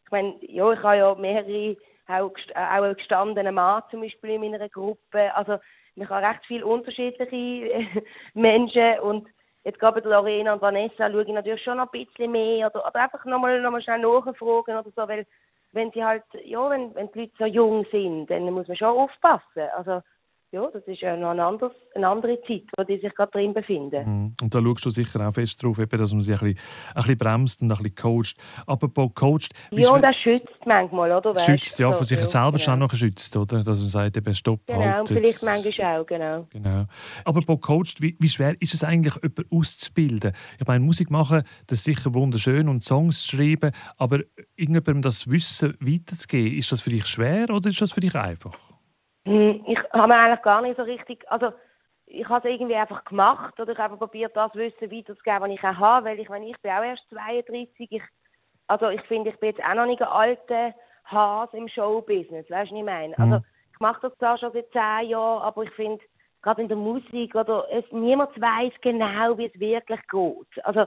ich 0.06 0.12
meine, 0.12 0.34
ja, 0.42 0.72
ich 0.74 0.82
habe 0.82 0.98
ja 0.98 1.14
mehrere, 1.14 1.78
auch, 2.08 2.32
auch 2.56 2.56
einen 2.56 2.96
gestandenen 2.96 3.54
Mann 3.54 3.84
zum 3.92 4.02
Beispiel 4.02 4.32
in 4.32 4.42
meiner 4.42 4.68
Gruppe. 4.68 5.36
Also 5.36 5.60
ich 5.96 6.10
habe 6.10 6.28
recht 6.28 6.44
viele 6.48 6.66
unterschiedliche 6.66 8.04
Menschen 8.34 9.00
und 9.02 9.28
jetzt 9.64 9.80
gerade 9.80 10.02
bei 10.02 10.10
Lorena 10.10 10.54
und 10.54 10.62
Vanessa 10.62 11.10
schaue 11.10 11.24
ich 11.24 11.28
natürlich 11.30 11.64
schon 11.64 11.78
noch 11.78 11.92
ein 11.92 12.06
bisschen 12.06 12.32
mehr 12.32 12.68
oder, 12.68 12.88
oder 12.88 12.96
einfach 12.96 13.24
nochmal 13.26 13.62
noch 13.62 13.72
mal 13.72 13.82
schnell 13.82 14.00
nachfragen 14.00 14.78
oder 14.78 14.92
so, 14.96 15.08
weil 15.08 15.26
wenn 15.72 15.92
sie 15.92 16.04
halt, 16.04 16.24
ja, 16.44 16.70
wenn, 16.70 16.94
wenn 16.96 17.12
die 17.12 17.22
Leute 17.22 17.34
so 17.38 17.46
jung 17.46 17.86
sind, 17.92 18.30
dann 18.30 18.52
muss 18.52 18.68
man 18.68 18.78
schon 18.78 18.88
aufpassen. 18.96 19.70
Also 19.76 20.02
ja, 20.54 20.70
das 20.72 20.84
ist 20.86 21.02
ja 21.02 21.18
noch 21.18 21.32
ein 21.32 21.40
anderes, 21.40 21.72
eine 21.96 22.08
andere 22.08 22.40
Zeit, 22.48 22.66
wo 22.78 22.84
die 22.84 23.00
sich 23.00 23.14
gerade 23.16 23.32
drin 23.32 23.56
befinden. 23.56 24.06
Mhm. 24.06 24.36
Und 24.40 24.54
da 24.54 24.62
schaust 24.62 24.86
du 24.86 24.90
sicher 24.92 25.28
auch 25.28 25.34
fest 25.34 25.64
drauf, 25.64 25.80
eben, 25.80 25.98
dass 25.98 26.14
man 26.14 26.22
sich 26.22 26.40
ein 26.40 26.54
bisschen, 26.54 26.60
ein 26.90 27.02
bisschen 27.02 27.18
bremst 27.18 27.62
und 27.64 27.72
ein 27.72 27.78
bisschen 27.78 27.96
coacht. 27.96 28.36
Apropos 28.68 29.12
coacht... 29.16 29.50
Ja, 29.72 29.90
und 29.90 30.04
das 30.04 30.16
schützt 30.18 30.54
manchmal, 30.66 31.12
oder? 31.12 31.40
Schützt, 31.40 31.80
ja, 31.80 31.92
von 31.92 32.06
sich 32.06 32.20
ja, 32.20 32.28
selber 32.28 32.52
genau. 32.52 32.64
schon 32.64 32.80
noch 32.80 32.94
schützt, 32.94 33.36
oder? 33.36 33.64
Dass 33.64 33.80
man 33.80 33.88
sagt, 33.88 34.16
eben, 34.16 34.34
stopp, 34.36 34.62
Genau, 34.68 34.80
halt 34.80 35.00
und 35.10 35.18
vielleicht 35.18 35.42
manchmal 35.42 36.00
auch, 36.00 36.06
genau. 36.06 36.48
genau. 36.52 36.86
Apropos 37.26 37.60
coacht, 37.60 38.02
wie, 38.02 38.16
wie 38.20 38.30
schwer 38.30 38.56
ist 38.62 38.76
es 38.76 38.84
eigentlich, 38.84 39.16
jemanden 39.16 39.46
auszubilden? 39.52 40.34
Ich 40.60 40.68
meine, 40.68 40.86
Musik 40.86 41.10
machen, 41.10 41.42
das 41.66 41.80
ist 41.80 41.86
sicher 41.86 42.14
wunderschön 42.14 42.70
und 42.70 42.84
Songs 42.84 43.26
schreiben, 43.26 43.72
aber 43.98 44.20
irgendjemandem 44.56 45.02
das 45.02 45.28
Wissen 45.28 45.76
weiterzugeben, 45.80 46.58
ist 46.60 46.72
das 46.72 46.82
für 46.82 46.92
dich 46.92 47.08
schwer 47.08 47.50
oder 47.50 47.70
ist 47.70 47.82
das 47.82 47.92
für 47.92 48.02
dich 48.02 48.14
einfach? 48.14 48.73
Hm, 49.26 49.64
ich 49.68 49.80
habe 49.94 50.08
mir 50.08 50.16
eigentlich 50.16 50.42
gar 50.42 50.62
nicht 50.62 50.78
so 50.78 50.84
richtig, 50.84 51.30
also 51.32 51.54
ich 52.06 52.28
habe 52.28 52.48
es 52.48 52.54
irgendwie 52.54 52.76
einfach 52.76 53.06
gemacht 53.06 53.60
oder 53.60 53.72
ich 53.72 53.78
habe 53.78 53.98
probiert, 53.98 54.36
das 54.36 54.54
Wissen 54.56 54.92
weiterzugeben, 54.92 55.42
was 55.42 55.50
ich 55.50 55.64
auch 55.64 55.78
habe, 55.78 56.08
weil 56.08 56.20
ich 56.20 56.30
meine, 56.30 56.48
ich 56.50 56.60
bin 56.62 56.72
auch 56.72 56.84
erst 56.84 57.08
32, 57.10 57.92
ich, 57.92 58.04
also 58.68 58.90
ich 58.90 59.02
finde, 59.04 59.30
ich 59.30 59.40
bin 59.40 59.50
jetzt 59.50 59.64
auch 59.64 59.74
noch 59.74 59.86
nicht 59.86 60.02
ein 60.02 60.08
alter 60.08 60.74
Hase 61.06 61.58
im 61.58 61.68
Showbusiness, 61.68 62.50
weißt 62.50 62.72
du, 62.72 62.76
was 62.76 62.80
ich 62.80 62.86
meine? 62.86 63.18
Also 63.18 63.36
mhm. 63.36 63.46
ich 63.74 63.80
mache 63.80 64.02
das 64.02 64.18
zwar 64.18 64.38
schon 64.38 64.52
seit 64.52 64.72
zehn 64.72 65.10
Jahren, 65.10 65.42
aber 65.42 65.64
ich 65.64 65.72
finde, 65.72 66.04
gerade 66.42 66.62
in 66.62 66.68
der 66.68 66.78
Musik 66.78 67.34
oder 67.36 67.66
es, 67.72 67.86
niemand 67.92 68.40
weiß 68.40 68.74
genau, 68.82 69.38
wie 69.38 69.46
es 69.46 69.60
wirklich 69.60 70.02
geht. 70.08 70.66
Also 70.66 70.86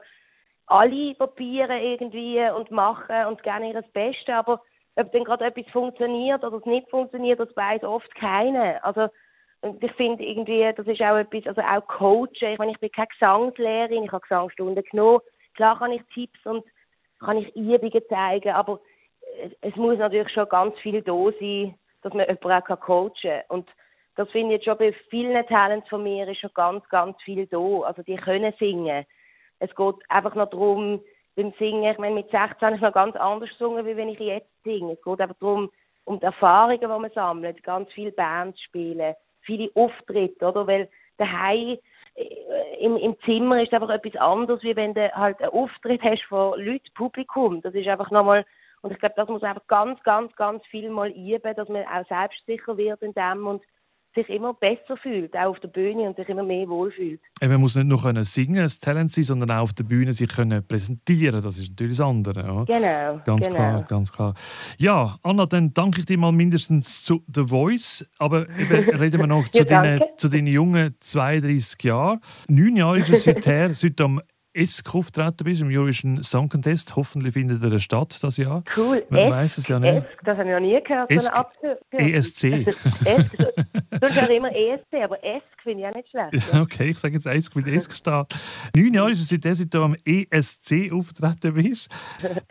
alle 0.66 1.14
probieren 1.14 1.81
irgendwie 1.81 2.40
und 2.50 2.71
machen 2.71 3.26
und 3.26 3.43
gerne 3.43 3.73
ihr 3.73 3.83
Bestes, 3.93 4.35
aber 4.35 4.61
ob 4.97 5.12
dann 5.12 5.25
gerade 5.25 5.45
etwas 5.45 5.67
funktioniert 5.73 6.43
oder 6.43 6.57
es 6.57 6.65
nicht 6.65 6.88
funktioniert, 6.91 7.38
das 7.38 7.55
weiß 7.55 7.85
oft 7.85 8.12
keiner. 8.15 8.85
Also 8.85 9.09
ich 9.81 9.93
finde 9.93 10.25
irgendwie, 10.25 10.71
das 10.75 10.87
ist 10.87 11.00
auch 11.03 11.17
etwas, 11.17 11.47
also 11.47 11.61
auch 11.61 11.87
Coachen. 11.87 12.53
Ich 12.53 12.59
meine, 12.59 12.73
ich 12.73 12.81
bin 12.81 12.91
keine 12.91 13.09
Gesangslehrerin, 13.09 14.05
ich 14.05 14.12
habe 14.12 14.23
Gesangsstunden 14.23 14.85
genommen. 14.85 15.21
Klar 15.55 15.79
kann 15.79 15.93
ich 15.93 16.03
Tipps 16.15 16.45
und 16.45 16.65
kann 17.21 17.38
ich 17.38 17.55
Übungen 17.57 18.03
zeigen, 18.09 18.50
aber 18.50 18.81
es 19.61 19.75
muss 19.76 19.99
natürlich 19.99 20.31
schon 20.31 20.49
ganz 20.49 20.79
viel 20.79 21.03
da 21.03 21.12
sein, 21.41 21.75
dass 22.03 22.12
man 22.12 22.26
jemanden 22.26 22.73
auch 22.73 22.81
coachen 22.81 23.12
kann. 23.23 23.43
Und 23.49 23.69
das 24.17 24.31
finde 24.31 24.55
ich 24.55 24.59
jetzt 24.59 24.65
schon 24.65 24.79
bei 24.79 24.95
vielen 25.11 25.47
Talents 25.47 25.88
von 25.88 26.03
mir 26.03 26.26
ist 26.29 26.41
schon 26.41 26.50
ganz, 26.55 26.87
ganz 26.88 27.21
viel 27.23 27.47
da. 27.47 27.83
Also 27.83 28.03
die 28.03 28.17
können 28.17 28.55
singen. 28.59 29.05
Es 29.59 29.75
geht 29.75 29.95
einfach 30.09 30.35
noch 30.35 30.50
darum, 30.50 31.03
beim 31.37 31.52
Singen, 31.59 31.93
ich 31.93 31.99
meine, 31.99 32.14
mit 32.14 32.31
16 32.31 32.61
habe 32.61 32.76
ich 32.76 32.83
noch 32.83 32.93
ganz 32.93 33.14
anders 33.16 33.50
gesungen, 33.50 33.85
wie 33.87 33.97
wenn 33.97 34.09
ich 34.09 34.19
jetzt 34.19 34.49
singe. 34.64 34.95
Es 34.95 35.02
geht 35.02 35.21
einfach 35.21 35.37
darum, 35.38 35.71
um 36.05 36.19
die 36.19 36.25
Erfahrungen, 36.25 36.81
die 36.81 36.87
man 36.87 37.11
sammelt, 37.11 37.62
ganz 37.62 37.93
viele 37.93 38.12
Bands 38.12 38.61
spielen, 38.62 39.14
viele 39.43 39.71
Auftritte, 39.75 40.47
oder? 40.47 40.66
Weil 40.66 40.88
daheim 41.19 41.78
äh, 42.14 42.25
im, 42.81 42.97
im 42.97 43.16
Zimmer 43.25 43.62
ist 43.62 43.73
einfach 43.73 43.90
etwas 43.90 44.16
anderes, 44.16 44.62
wie 44.62 44.76
wenn 44.76 44.95
du 44.95 45.14
halt 45.14 45.40
einen 45.40 45.52
Auftritt 45.52 46.02
hast 46.02 46.23
von 46.25 46.59
Leuten, 46.59 46.93
Publikum. 46.95 47.61
Das 47.61 47.75
ist 47.75 47.87
einfach 47.87 48.11
nochmal, 48.11 48.47
und 48.81 48.93
ich 48.93 48.99
glaube, 48.99 49.14
das 49.16 49.28
muss 49.28 49.43
man 49.43 49.50
einfach 49.50 49.66
ganz, 49.66 50.02
ganz, 50.05 50.35
ganz 50.37 50.64
viel 50.66 50.88
mal 50.88 51.11
üben, 51.11 51.55
dass 51.55 51.69
man 51.69 51.85
auch 51.85 52.07
selbstsicher 52.09 52.76
wird 52.76 53.02
in 53.02 53.12
dem 53.12 53.47
und 53.47 53.62
sich 54.16 54.28
immer 54.28 54.54
besser 54.54 54.96
fühlt, 55.00 55.35
auch 55.37 55.50
auf 55.50 55.61
der 55.61 55.68
Bühne 55.68 56.02
und 56.02 56.16
sich 56.16 56.28
immer 56.28 56.42
mehr 56.42 56.68
wohlfühlt. 56.68 57.20
Man 57.40 57.61
muss 57.61 57.76
nicht 57.76 57.87
nur 57.87 58.02
können 58.02 58.25
singen, 58.25 58.64
ein 58.64 58.73
Talent 58.80 59.12
sein, 59.12 59.25
sondern 59.25 59.50
auch 59.50 59.62
auf 59.62 59.73
der 59.73 59.85
Bühne 59.85 60.12
sich 60.12 60.28
können 60.28 60.66
präsentieren. 60.66 61.40
Das 61.42 61.58
ist 61.58 61.68
natürlich 61.70 61.99
das 61.99 62.06
andere. 62.06 62.40
Ja. 62.40 62.64
Genau. 62.64 63.23
Ganz 63.25 63.46
genau. 63.46 63.56
klar, 63.56 63.82
ganz 63.88 64.12
klar. 64.12 64.35
Ja, 64.78 65.16
Anna, 65.23 65.46
dann 65.46 65.73
danke 65.73 66.00
ich 66.00 66.06
dir 66.06 66.18
mal 66.18 66.32
mindestens 66.32 67.04
zu 67.04 67.23
The 67.32 67.44
Voice. 67.46 68.04
Aber 68.18 68.49
eben, 68.58 68.90
reden 68.99 69.20
wir 69.20 69.26
noch 69.26 69.46
zu, 69.49 69.58
ja, 69.58 69.64
deinen, 69.64 70.02
zu 70.16 70.28
deinen 70.28 70.49
jungen 70.49 70.96
32 70.99 71.85
Jahren. 71.85 72.20
Neun 72.49 72.76
Jahre 72.76 72.99
ist 72.99 73.11
es 73.11 73.25
seither, 73.25 73.75
seit 73.75 74.00
am 74.00 74.20
ESC 74.56 74.94
auftreten 74.94 75.44
bist 75.44 75.60
im 75.60 75.68
Eurovision 75.68 76.22
Song 76.22 76.48
Contest. 76.48 76.96
Hoffentlich 76.96 77.34
findet 77.34 77.62
er 77.62 77.78
statt 77.78 78.18
das 78.22 78.36
Jahr. 78.36 78.64
Cool. 78.76 79.04
Man 79.10 79.30
weiß 79.30 79.58
es 79.58 79.68
ja 79.68 79.78
nicht. 79.78 80.04
ESC, 80.04 80.18
das 80.25 80.38
habe 80.38 80.48
ich 80.48 80.54
noch 80.54 80.60
nie 80.60 80.82
gehört. 80.82 81.10
ESC. 81.10 81.30
ESC. 81.92 82.44
ESC. 82.44 83.54
Du 83.90 84.08
sagst 84.08 84.30
immer 84.30 84.50
ESC, 84.54 84.94
aber 85.04 85.22
ESC 85.22 85.44
finde 85.62 85.82
ich 85.82 85.88
auch 85.88 85.94
nicht 85.94 86.08
schlecht. 86.08 86.52
Ja. 86.52 86.62
Okay, 86.66 86.90
ich 86.90 86.98
sage 86.98 87.14
jetzt 87.14 87.26
ESC, 87.26 87.54
weil 87.54 87.68
ESC 87.75 87.92
steht. 87.92 88.34
Neun 88.75 88.94
Jahre 88.94 89.12
ist 89.12 89.20
es 89.20 89.28
seitdem, 89.28 89.54
seit 89.54 89.72
du 89.72 89.82
am 89.82 89.94
ESC 90.04 90.92
auftreten 90.92 91.54
bist. 91.54 91.88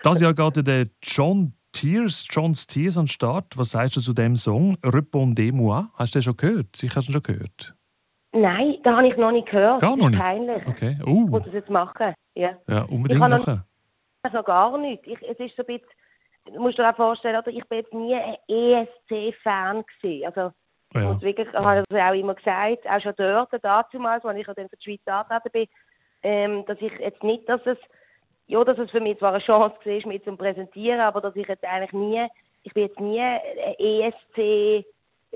Das 0.03 0.21
Jahr 0.21 0.33
geht 0.33 0.65
der 0.67 0.87
John 1.03 1.53
Tears, 1.71 2.25
John's 2.29 2.67
Tears 2.67 2.97
an 2.97 3.03
den 3.03 3.09
Start. 3.09 3.57
Was 3.57 3.71
sagst 3.71 3.97
du 3.97 4.01
zu 4.01 4.13
dem 4.13 4.37
Song? 4.37 4.77
Répondez-moi. 4.81 5.89
Hast 5.95 6.15
du 6.15 6.19
den 6.19 6.23
schon 6.23 6.37
gehört? 6.37 6.75
Sicher 6.75 6.95
hast 6.95 7.07
du 7.07 7.11
ihn 7.11 7.13
schon 7.13 7.23
gehört. 7.23 7.75
Nein, 8.35 8.77
da 8.83 8.97
habe 8.97 9.07
ich 9.07 9.15
noch 9.15 9.31
nicht 9.31 9.49
gehört. 9.49 9.81
Gar 9.81 9.95
noch 9.95 10.09
nicht? 10.09 10.19
Peinlich. 10.19 10.67
Okay. 10.67 10.97
Uh. 11.05 11.25
Ich 11.25 11.31
muss 11.31 11.43
das 11.45 11.53
jetzt 11.53 11.69
machen. 11.69 12.13
Ja, 12.35 12.57
ja 12.67 12.83
unbedingt 12.83 13.13
ich 13.13 13.17
machen. 13.29 13.63
Also 14.23 14.43
gar 14.43 14.77
nicht. 14.77 15.07
Ich, 15.07 15.21
es 15.21 15.39
ist 15.39 15.55
so 15.55 15.63
ein 15.63 15.67
bisschen, 15.67 15.87
du 16.45 16.59
musst 16.59 16.77
dir 16.77 16.89
auch 16.89 16.95
vorstellen, 16.95 17.37
oder? 17.37 17.47
ich 17.47 17.63
bin 17.69 17.77
jetzt 17.77 17.93
nie 17.93 18.13
ein 18.13 18.35
ESC-Fan 18.47 19.85
gewesen. 20.01 20.25
Also, 20.25 20.51
oh 20.95 20.99
ja. 20.99 21.09
und 21.11 21.21
wirklich, 21.21 21.47
ich 21.47 21.53
habe 21.53 21.83
das 21.87 22.01
auch 22.01 22.13
immer 22.13 22.35
gesagt, 22.35 22.89
auch 22.89 23.01
schon 23.01 23.13
dort, 23.15 23.53
damals, 23.63 24.25
als 24.25 24.37
ich 24.37 24.45
dann 24.45 24.69
für 24.69 24.77
die 24.77 24.83
Schweiz 24.83 25.01
angetreten 25.05 25.49
bin, 25.53 25.67
ähm, 26.23 26.65
dass 26.65 26.81
ich 26.81 26.91
jetzt 26.99 27.23
nicht, 27.23 27.47
dass 27.47 27.61
es, 27.65 27.77
ja, 28.47 28.63
dass 28.63 28.77
es 28.77 28.91
für 28.91 28.99
mich 28.99 29.17
zwar 29.19 29.33
eine 29.33 29.43
Chance 29.43 29.77
war, 29.81 30.07
mich 30.07 30.23
zu 30.23 30.35
präsentieren, 30.35 30.99
aber 30.99 31.21
dass 31.21 31.35
ich 31.35 31.47
jetzt 31.47 31.63
eigentlich 31.63 31.93
nie, 31.93 32.27
ich 32.63 32.73
bin 32.73 32.83
jetzt 32.83 32.99
nie 32.99 33.21
ein 33.21 33.75
ESC 33.77 34.85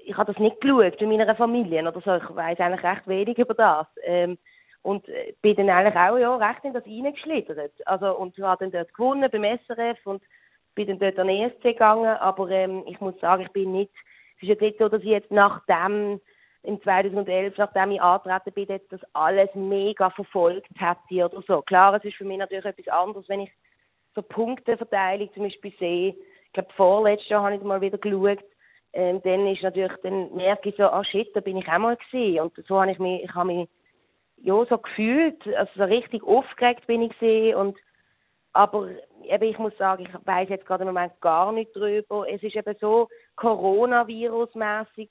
ich 0.05 0.17
habe 0.17 0.31
das 0.31 0.41
nicht 0.41 0.61
geschaut 0.61 1.01
in 1.01 1.09
meiner 1.09 1.35
Familie 1.35 1.81
oder 1.81 2.01
so. 2.01 2.15
Ich 2.15 2.35
weiß 2.35 2.59
eigentlich 2.59 2.83
recht 2.83 3.07
wenig 3.07 3.37
über 3.37 3.53
das. 3.53 3.87
Ähm, 4.03 4.37
und 4.81 5.07
äh, 5.09 5.33
bin 5.41 5.55
dann 5.55 5.69
eigentlich 5.69 5.95
auch 5.95 6.17
ja, 6.17 6.35
recht 6.35 6.63
in 6.63 6.73
das 6.73 6.85
reingeschlittert. 6.85 7.71
Also, 7.85 8.15
und 8.17 8.37
habe 8.39 8.65
dann 8.65 8.71
dort 8.71 8.93
gewonnen 8.93 9.29
beim 9.31 9.43
SRF 9.43 10.05
und 10.05 10.23
bin 10.75 10.87
dann 10.87 10.99
dort 10.99 11.19
an 11.19 11.27
den 11.27 11.49
ESC 11.49 11.61
gegangen. 11.61 12.05
Aber 12.17 12.49
ähm, 12.49 12.83
ich 12.87 12.99
muss 13.01 13.19
sagen, 13.19 13.43
ich 13.43 13.51
bin 13.51 13.71
nicht, 13.71 13.91
es 14.37 14.43
ist 14.43 14.49
jetzt 14.49 14.61
nicht 14.61 14.77
so, 14.77 14.87
dass 14.87 15.01
ich 15.01 15.09
jetzt 15.09 15.31
nachdem, 15.31 16.21
im 16.63 16.81
2011, 16.81 17.57
nachdem 17.57 17.91
ich 17.91 18.01
angetreten 18.01 18.53
bin, 18.53 18.67
jetzt 18.67 18.91
das 18.91 19.01
alles 19.13 19.49
mega 19.53 20.09
verfolgt 20.09 20.69
hätte 20.77 21.25
oder 21.25 21.43
so. 21.47 21.61
Klar, 21.61 21.93
es 21.95 22.03
ist 22.03 22.15
für 22.15 22.25
mich 22.25 22.37
natürlich 22.37 22.65
etwas 22.65 22.87
anderes, 22.87 23.27
wenn 23.29 23.41
ich 23.41 23.51
so 24.15 24.21
Punkteverteilung 24.21 25.31
zum 25.33 25.43
Beispiel 25.43 25.73
sehe. 25.79 26.15
Ich 26.45 26.53
glaube, 26.53 26.69
vorletztes 26.75 27.29
Jahr 27.29 27.43
habe 27.43 27.55
ich 27.55 27.61
mal 27.61 27.81
wieder 27.81 27.97
geschaut, 27.97 28.43
ähm, 28.93 29.21
dann 29.23 29.47
ist 29.47 29.63
natürlich, 29.63 29.91
dann 30.03 30.33
merke 30.35 30.69
ich 30.69 30.75
so, 30.75 30.83
ah 30.83 31.03
shit, 31.03 31.29
da 31.35 31.41
bin 31.41 31.57
ich 31.57 31.67
auch 31.67 31.77
mal 31.77 31.97
gewesen. 31.97 32.41
Und 32.41 32.53
so 32.67 32.81
habe 32.81 32.91
ich 32.91 32.99
mich, 32.99 33.23
ich 33.23 33.33
habe 33.33 33.53
mich, 33.53 33.69
ja, 34.37 34.65
so 34.65 34.77
gefühlt, 34.77 35.45
also 35.55 35.71
so 35.75 35.83
richtig 35.83 36.23
aufgeregt 36.23 36.87
bin 36.87 37.01
ich 37.01 37.11
gesehen 37.19 37.55
und 37.55 37.77
aber 38.51 38.89
eben, 39.23 39.43
ich 39.43 39.59
muss 39.59 39.77
sagen, 39.77 40.05
ich 40.05 40.27
weiß 40.27 40.49
jetzt 40.49 40.65
gerade 40.65 40.83
im 40.83 40.87
Moment 40.87 41.13
gar 41.21 41.51
nicht 41.51 41.75
drüber. 41.75 42.25
Es 42.27 42.41
ist 42.41 42.55
eben 42.55 42.75
so 42.79 43.07
Coronavirus-mäßig 43.37 45.09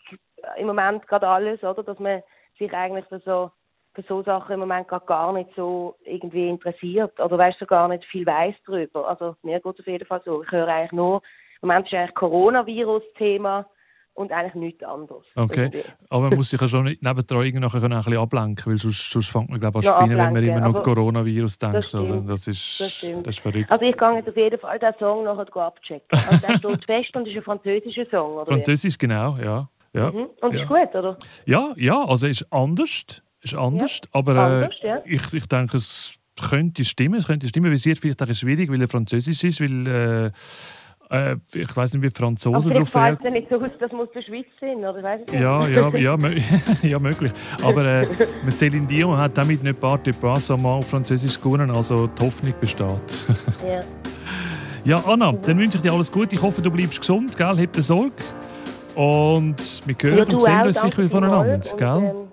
im 0.57 0.67
Moment 0.67 1.07
gerade 1.07 1.29
alles, 1.29 1.63
oder, 1.63 1.85
dass 1.85 2.01
man 2.01 2.23
sich 2.59 2.73
eigentlich 2.73 3.07
für 3.07 3.21
so 3.21 3.51
für 3.95 4.03
so 4.03 4.23
Sachen 4.23 4.55
im 4.55 4.61
Moment 4.61 4.87
gerade 4.87 5.07
gar 5.07 5.33
nicht 5.33 5.51
so 5.57 5.97
irgendwie 6.05 6.49
interessiert 6.49 7.19
oder 7.19 7.39
weißt 7.39 7.61
du 7.61 7.67
gar 7.67 7.89
nicht 7.89 8.05
viel 8.05 8.25
weiß 8.25 8.55
drüber. 8.65 9.09
Also 9.09 9.35
mir 9.43 9.61
geht 9.61 9.75
es 9.75 9.81
auf 9.81 9.87
jeden 9.87 10.07
Fall 10.07 10.23
so. 10.25 10.43
Ich 10.43 10.53
höre 10.53 10.69
eigentlich 10.69 10.93
nur 10.93 11.23
Im 11.63 11.69
Moment 11.69 11.87
ist 11.87 11.95
eigentlich 11.95 12.15
Coronavirus-Thema 12.15 13.67
und 14.19 14.33
eigentlich 14.33 14.55
nichts 14.55 14.83
anderes. 14.83 15.25
Okay, 15.37 15.71
aber 16.11 16.29
man 16.29 16.39
muss 16.39 16.51
sich 16.51 16.61
ja 16.61 16.67
schon 16.67 16.85
nebendran 16.85 17.49
nachher 17.55 17.83
ein 17.83 17.91
bisschen 17.91 18.19
ablenken, 18.19 18.73
weil 18.73 18.77
sonst, 18.77 19.11
sonst 19.11 19.29
fängt 19.29 19.49
man 19.49 19.61
glaube 19.61 19.79
ich, 19.79 19.89
an 19.89 20.07
spinnen, 20.07 20.19
wenn 20.19 20.33
man 20.33 20.43
immer 20.43 20.61
noch 20.61 20.83
Coronavirus 20.83 21.59
denkt. 21.59 21.77
Das, 21.77 21.91
das, 21.93 22.47
ist, 22.49 22.81
das, 22.81 23.01
das, 23.01 23.37
ist 23.37 23.41
verrückt. 23.41 23.71
Also 23.71 23.85
ich 23.85 23.97
gehe 23.97 24.15
jetzt 24.15 24.29
auf 24.29 24.37
jeden 24.37 24.59
Fall 24.59 24.79
den 24.79 24.93
Song 24.99 25.25
nachher 25.25 25.57
abchecken. 25.57 26.03
Also 26.11 26.47
der 26.47 26.59
steht 26.59 26.85
fest 26.85 27.17
und 27.17 27.29
ist 27.29 27.37
ein 27.37 27.43
französischer 27.43 28.07
Song, 28.11 28.33
oder? 28.35 28.47
Französisch, 28.47 28.99
genau, 28.99 29.37
ja. 29.37 29.69
ja. 29.93 30.11
Mhm. 30.11 30.27
Und 30.41 30.55
ja. 30.55 30.63
ist 30.63 30.69
gut, 30.69 30.95
oder? 30.95 31.17
Ja, 31.47 31.73
ja, 31.77 32.05
also 32.05 32.27
ist 32.27 32.45
anders, 32.53 33.23
ist 33.41 33.55
anders, 33.55 34.01
ja. 34.03 34.09
aber 34.13 34.35
äh, 34.35 34.39
anders, 34.39 34.75
ja. 34.83 35.01
ich, 35.05 35.33
ich 35.33 35.47
denke, 35.47 35.77
es 35.77 36.15
könnte 36.51 36.85
stimmen, 36.85 37.21
es 37.21 37.27
könnte 37.29 37.47
stimmen, 37.47 37.69
weil 37.69 37.75
es 37.75 37.87
wird 37.87 37.99
vielleicht 37.99 38.21
auch 38.21 38.35
schwierig, 38.35 38.69
weil 38.71 38.81
er 38.81 38.89
französisch 38.89 39.45
ist, 39.45 39.61
weil... 39.61 39.87
Äh, 39.87 40.31
äh, 41.11 41.37
ich 41.55 41.77
weiß 41.77 41.93
nicht, 41.95 42.03
wie 42.03 42.09
die 42.09 42.15
Franzosen 42.15 42.73
darauf 42.73 42.95
reagieren. 42.95 43.19
Aber 43.21 43.31
nicht 43.31 43.49
so 43.49 43.57
aus, 43.57 43.71
das 43.79 43.93
muss 43.93 44.09
der 44.15 44.23
Schweiz 44.23 44.47
sein, 44.61 44.79
oder? 44.79 45.03
Weiss 45.03 45.21
ich 45.27 45.41
ja, 45.41 45.67
ja, 45.69 45.89
ja, 45.97 46.19
ja, 46.83 46.99
möglich. 46.99 47.33
Aber 47.63 47.85
äh, 47.85 48.07
Céline 48.51 48.87
Dion 48.87 49.17
hat 49.17 49.37
damit 49.37 49.63
nicht 49.63 49.81
«Part 49.81 50.07
de 50.07 50.13
pas 50.13 50.51
auf 50.51 50.89
Französisch 50.89 51.41
gewonnen, 51.41 51.71
also 51.71 52.07
die 52.07 52.23
Hoffnung 52.25 52.55
besteht. 52.61 52.87
ja. 53.67 53.81
Ja, 54.85 54.97
Anna, 55.07 55.33
dann 55.33 55.59
wünsche 55.59 55.77
ich 55.77 55.83
dir 55.83 55.93
alles 55.93 56.11
Gute. 56.11 56.37
Ich 56.37 56.41
hoffe, 56.41 56.63
du 56.63 56.71
bleibst 56.71 57.01
gesund, 57.01 57.37
gell? 57.37 57.59
Hab 57.59 57.73
dir 57.73 57.83
Sorge. 57.83 58.13
Und 58.95 59.83
wir 59.85 59.97
hören 60.01 60.29
ja, 60.29 60.35
und 60.35 60.41
sehen 60.41 60.63
uns 60.63 60.81
sicher 60.81 61.09
voneinander, 61.09 61.59
gell? 61.77 61.89
Und, 61.89 62.05
ähm 62.05 62.28